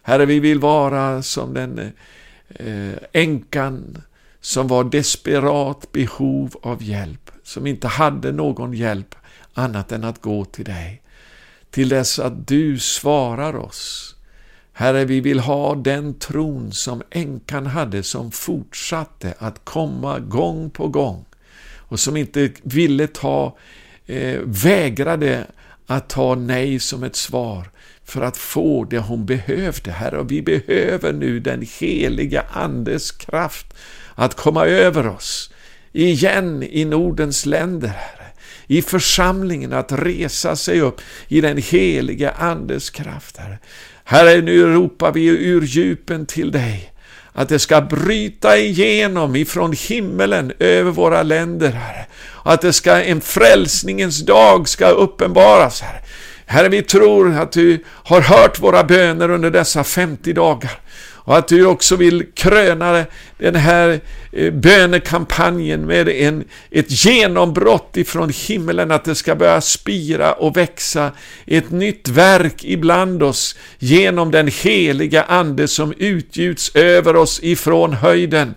Herre, 0.01 0.25
vi 0.25 0.39
vill 0.39 0.59
vara 0.59 1.23
som 1.23 1.53
den 1.53 1.91
eh, 2.49 2.93
änkan 3.11 4.01
som 4.41 4.67
var 4.67 4.83
desperat 4.83 5.91
behov 5.91 6.55
av 6.61 6.83
hjälp, 6.83 7.31
som 7.43 7.67
inte 7.67 7.87
hade 7.87 8.31
någon 8.31 8.73
hjälp 8.73 9.15
annat 9.53 9.91
än 9.91 10.03
att 10.03 10.21
gå 10.21 10.45
till 10.45 10.65
dig. 10.65 11.01
Till 11.69 11.89
dess 11.89 12.19
att 12.19 12.47
du 12.47 12.79
svarar 12.79 13.55
oss 13.55 14.15
Herre, 14.73 15.05
vi 15.05 15.19
vill 15.19 15.39
ha 15.39 15.75
den 15.75 16.13
tron 16.13 16.71
som 16.71 17.01
änkan 17.09 17.65
hade 17.65 18.03
som 18.03 18.31
fortsatte 18.31 19.33
att 19.37 19.65
komma 19.65 20.19
gång 20.19 20.69
på 20.69 20.87
gång 20.87 21.25
och 21.75 21.99
som 21.99 22.17
inte 22.17 22.49
ville 22.63 23.07
ta, 23.07 23.57
eh, 24.05 24.39
vägrade 24.43 25.45
att 25.91 26.09
ta 26.09 26.35
nej 26.35 26.79
som 26.79 27.03
ett 27.03 27.15
svar 27.15 27.69
för 28.05 28.21
att 28.21 28.37
få 28.37 28.83
det 28.83 28.99
hon 28.99 29.25
behövde, 29.25 29.91
Herre. 29.91 30.17
Och 30.17 30.31
vi 30.31 30.41
behöver 30.41 31.13
nu 31.13 31.39
den 31.39 31.67
heliga 31.79 32.43
Andes 32.51 33.11
kraft 33.11 33.73
att 34.15 34.35
komma 34.35 34.65
över 34.65 35.07
oss 35.07 35.53
igen 35.91 36.63
i 36.63 36.85
Nordens 36.85 37.45
länder, 37.45 37.87
Herre 37.87 38.21
i 38.67 38.81
församlingen 38.81 39.73
att 39.73 39.91
resa 39.91 40.55
sig 40.55 40.81
upp 40.81 41.01
i 41.27 41.41
den 41.41 41.57
heliga 41.57 42.31
Andes 42.31 42.89
kraft, 42.89 43.37
Herre. 43.37 43.59
Herre, 44.03 44.41
nu 44.41 44.65
ropar 44.65 45.11
vi 45.11 45.25
ur 45.25 45.61
djupen 45.61 46.25
till 46.25 46.51
dig 46.51 46.90
att 47.33 47.49
det 47.49 47.59
ska 47.59 47.81
bryta 47.81 48.57
igenom 48.57 49.35
ifrån 49.35 49.73
himmelen 49.73 50.51
över 50.59 50.91
våra 50.91 51.23
länder, 51.23 51.71
Herre. 51.71 52.05
Att 52.43 52.61
det 52.61 52.73
ska, 52.73 53.03
en 53.03 53.21
frälsningens 53.21 54.25
dag 54.25 54.69
ska 54.69 54.87
uppenbaras, 54.87 55.81
Herre. 55.81 56.01
Herre, 56.45 56.69
vi 56.69 56.81
tror 56.81 57.37
att 57.37 57.51
du 57.51 57.83
har 57.87 58.21
hört 58.21 58.59
våra 58.59 58.83
böner 58.83 59.29
under 59.29 59.51
dessa 59.51 59.83
50 59.83 60.33
dagar. 60.33 60.71
Och 61.31 61.37
att 61.37 61.47
du 61.47 61.65
också 61.65 61.95
vill 61.95 62.25
kröna 62.33 63.05
den 63.37 63.55
här 63.55 63.99
eh, 64.31 64.53
bönekampanjen 64.53 65.85
med 65.85 66.09
en, 66.09 66.43
ett 66.71 67.05
genombrott 67.05 67.97
ifrån 67.97 68.31
himlen, 68.47 68.91
att 68.91 69.03
det 69.03 69.15
ska 69.15 69.35
börja 69.35 69.61
spira 69.61 70.33
och 70.33 70.57
växa 70.57 71.11
ett 71.45 71.71
nytt 71.71 72.07
verk 72.07 72.63
ibland 72.63 73.23
oss 73.23 73.57
genom 73.79 74.31
den 74.31 74.47
heliga 74.47 75.23
Ande 75.23 75.67
som 75.67 75.93
utgjuts 75.97 76.75
över 76.75 77.15
oss 77.15 77.39
ifrån 77.43 77.93
höjden. 77.93 78.53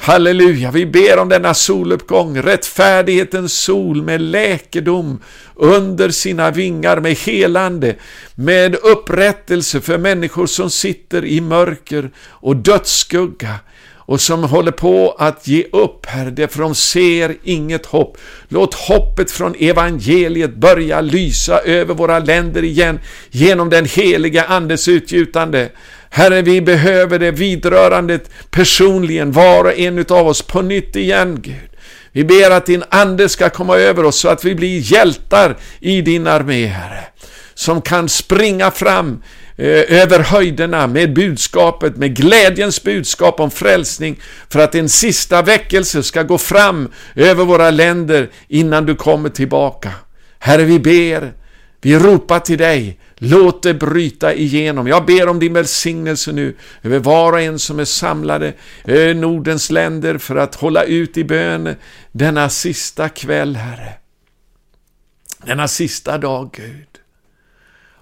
Halleluja, 0.00 0.70
vi 0.70 0.86
ber 0.86 1.18
om 1.18 1.28
denna 1.28 1.54
soluppgång, 1.54 2.42
rättfärdighetens 2.42 3.52
sol 3.52 4.02
med 4.02 4.20
läkedom 4.20 5.22
under 5.54 6.10
sina 6.10 6.50
vingar, 6.50 7.00
med 7.00 7.12
helande, 7.12 7.94
med 8.34 8.74
upprättelse 8.74 9.80
för 9.80 9.98
människor 9.98 10.46
som 10.46 10.70
sitter 10.70 11.24
i 11.24 11.40
mörker 11.40 12.10
och 12.18 12.56
dödsskugga 12.56 13.54
och 14.08 14.20
som 14.20 14.44
håller 14.44 14.72
på 14.72 15.16
att 15.18 15.48
ge 15.48 15.64
upp, 15.72 16.06
Herre, 16.06 16.30
därför 16.30 16.62
de 16.62 16.74
ser 16.74 17.36
inget 17.42 17.86
hopp. 17.86 18.18
Låt 18.48 18.74
hoppet 18.74 19.30
från 19.30 19.54
evangeliet 19.58 20.54
börja 20.54 21.00
lysa 21.00 21.58
över 21.58 21.94
våra 21.94 22.18
länder 22.18 22.64
igen 22.64 23.00
genom 23.30 23.70
den 23.70 23.84
heliga 23.84 24.44
Andes 24.44 24.88
utgjutande. 24.88 25.68
Herre, 26.18 26.42
vi 26.42 26.60
behöver 26.60 27.18
det 27.18 27.30
vidrörandet 27.30 28.30
personligen, 28.50 29.32
var 29.32 29.64
och 29.64 29.78
en 29.78 29.98
utav 29.98 30.28
oss, 30.28 30.42
på 30.42 30.62
nytt 30.62 30.96
igen, 30.96 31.40
Gud. 31.42 31.70
Vi 32.12 32.24
ber 32.24 32.50
att 32.50 32.66
din 32.66 32.84
Ande 32.90 33.28
ska 33.28 33.50
komma 33.50 33.76
över 33.76 34.04
oss 34.04 34.16
så 34.16 34.28
att 34.28 34.44
vi 34.44 34.54
blir 34.54 34.92
hjältar 34.92 35.56
i 35.80 36.02
din 36.02 36.26
armé, 36.26 36.66
Herre. 36.66 37.04
Som 37.54 37.82
kan 37.82 38.08
springa 38.08 38.70
fram 38.70 39.22
eh, 39.56 40.00
över 40.02 40.18
höjderna 40.18 40.86
med 40.86 41.14
budskapet, 41.14 41.96
med 41.96 42.16
glädjens 42.16 42.82
budskap 42.82 43.40
om 43.40 43.50
frälsning, 43.50 44.20
för 44.50 44.60
att 44.60 44.74
en 44.74 44.88
sista 44.88 45.42
väckelse 45.42 46.02
ska 46.02 46.22
gå 46.22 46.38
fram 46.38 46.88
över 47.14 47.44
våra 47.44 47.70
länder 47.70 48.30
innan 48.48 48.86
du 48.86 48.94
kommer 48.94 49.28
tillbaka. 49.28 49.90
Herre, 50.38 50.64
vi 50.64 50.78
ber, 50.78 51.32
vi 51.80 51.98
ropar 51.98 52.38
till 52.38 52.58
dig, 52.58 52.98
Låt 53.18 53.62
det 53.62 53.74
bryta 53.74 54.34
igenom. 54.34 54.86
Jag 54.86 55.06
ber 55.06 55.28
om 55.28 55.38
din 55.38 55.52
välsignelse 55.52 56.32
nu 56.32 56.56
över 56.82 56.98
var 56.98 57.32
och 57.32 57.40
en 57.40 57.58
som 57.58 57.80
är 57.80 57.84
samlade 57.84 58.52
över 58.84 59.14
Nordens 59.14 59.70
länder 59.70 60.18
för 60.18 60.36
att 60.36 60.54
hålla 60.54 60.84
ut 60.84 61.16
i 61.16 61.24
bön 61.24 61.76
denna 62.12 62.48
sista 62.48 63.08
kväll, 63.08 63.56
Herre. 63.56 63.92
Denna 65.42 65.68
sista 65.68 66.18
dag, 66.18 66.50
Gud. 66.52 66.86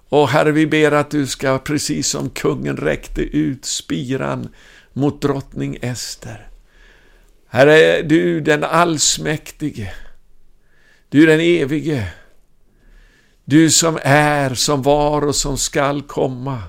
Och 0.08 0.28
Herre, 0.28 0.52
vi 0.52 0.66
ber 0.66 0.92
att 0.92 1.10
du 1.10 1.26
ska, 1.26 1.58
precis 1.58 2.08
som 2.08 2.30
kungen 2.30 2.76
räckte 2.76 3.22
ut 3.22 3.64
spiran 3.64 4.48
mot 4.92 5.22
drottning 5.22 5.78
Ester. 5.82 6.48
Herre, 7.48 8.02
du 8.02 8.40
den 8.40 8.64
allsmäktige, 8.64 9.92
du 11.08 11.26
den 11.26 11.40
evige, 11.40 12.12
du 13.48 13.70
som 13.70 13.98
är, 14.02 14.54
som 14.54 14.82
var 14.82 15.22
och 15.22 15.36
som 15.36 15.58
skall 15.58 16.02
komma. 16.02 16.62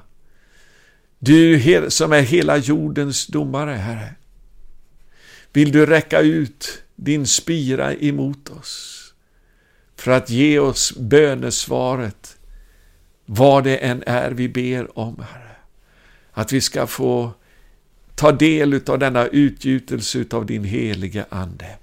Du 1.20 1.90
som 1.90 2.14
är 2.14 2.22
hela 2.22 2.58
jordens 2.58 3.28
domare, 3.28 3.72
Herre. 3.72 4.16
Vill 5.54 5.72
du 5.72 5.86
räcka 5.86 6.22
ut 6.22 6.84
din 6.96 7.28
spira 7.28 7.94
emot 7.94 8.50
oss 8.50 8.94
för 9.96 10.12
att 10.12 10.30
ge 10.30 10.60
oss 10.60 10.94
bönesvaret, 10.98 12.38
vad 13.26 13.64
det 13.64 13.78
än 13.78 14.04
är 14.06 14.32
vi 14.32 14.50
ber 14.50 15.00
om, 15.00 15.26
Herre. 15.32 15.56
Att 16.32 16.54
vi 16.54 16.62
ska 16.62 16.88
få 16.88 17.32
ta 18.16 18.32
del 18.32 18.82
av 18.88 19.00
denna 19.00 19.28
utgjutelse 19.28 20.26
av 20.32 20.46
din 20.46 20.64
heliga 20.64 21.26
Ande. 21.30 21.76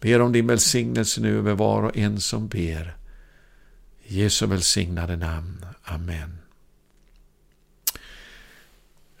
Ber 0.00 0.20
om 0.20 0.32
din 0.32 0.46
välsignelse 0.46 1.20
nu 1.20 1.38
över 1.38 1.54
var 1.54 1.82
och 1.82 1.96
en 1.96 2.20
som 2.20 2.48
ber. 2.48 2.99
Jesu 4.10 4.46
välsignade 4.46 5.16
namn. 5.16 5.66
Amen. 5.82 6.38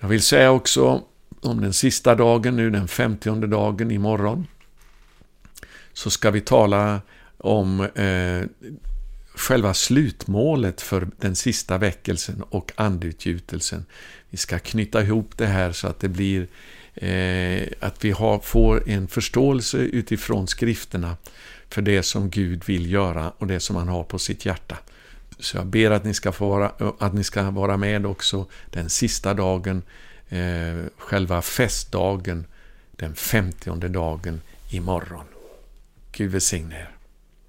Jag 0.00 0.08
vill 0.08 0.22
säga 0.22 0.50
också 0.50 1.02
om 1.40 1.60
den 1.60 1.72
sista 1.72 2.14
dagen 2.14 2.56
nu, 2.56 2.70
den 2.70 2.88
femtionde 2.88 3.46
dagen 3.46 3.90
imorgon, 3.90 4.46
så 5.92 6.10
ska 6.10 6.30
vi 6.30 6.40
tala 6.40 7.00
om 7.38 7.80
eh, 7.80 8.68
själva 9.34 9.74
slutmålet 9.74 10.80
för 10.80 11.08
den 11.16 11.36
sista 11.36 11.78
väckelsen 11.78 12.42
och 12.42 12.72
andutgjutelsen. 12.76 13.84
Vi 14.30 14.36
ska 14.36 14.58
knyta 14.58 15.02
ihop 15.02 15.36
det 15.36 15.46
här 15.46 15.72
så 15.72 15.88
att 15.88 16.00
det 16.00 16.08
blir 16.08 16.46
eh, 16.94 17.68
att 17.80 18.04
vi 18.04 18.10
har, 18.10 18.38
får 18.38 18.88
en 18.88 19.08
förståelse 19.08 19.78
utifrån 19.78 20.46
skrifterna 20.46 21.16
för 21.70 21.82
det 21.82 22.02
som 22.02 22.30
Gud 22.30 22.64
vill 22.64 22.90
göra 22.92 23.32
och 23.38 23.46
det 23.46 23.60
som 23.60 23.76
han 23.76 23.88
har 23.88 24.04
på 24.04 24.18
sitt 24.18 24.46
hjärta. 24.46 24.78
Så 25.38 25.56
jag 25.56 25.66
ber 25.66 25.90
att 25.90 26.04
ni 26.04 26.14
ska, 26.14 26.32
få 26.32 26.48
vara, 26.48 26.72
att 26.98 27.14
ni 27.14 27.24
ska 27.24 27.50
vara 27.50 27.76
med 27.76 28.06
också 28.06 28.46
den 28.70 28.90
sista 28.90 29.34
dagen, 29.34 29.82
eh, 30.28 30.84
själva 30.96 31.42
festdagen, 31.42 32.46
den 32.90 33.14
femtionde 33.14 33.88
dagen 33.88 34.40
imorgon. 34.70 35.24
Gud 36.12 36.30
välsigne 36.30 36.74
er. 36.74 36.99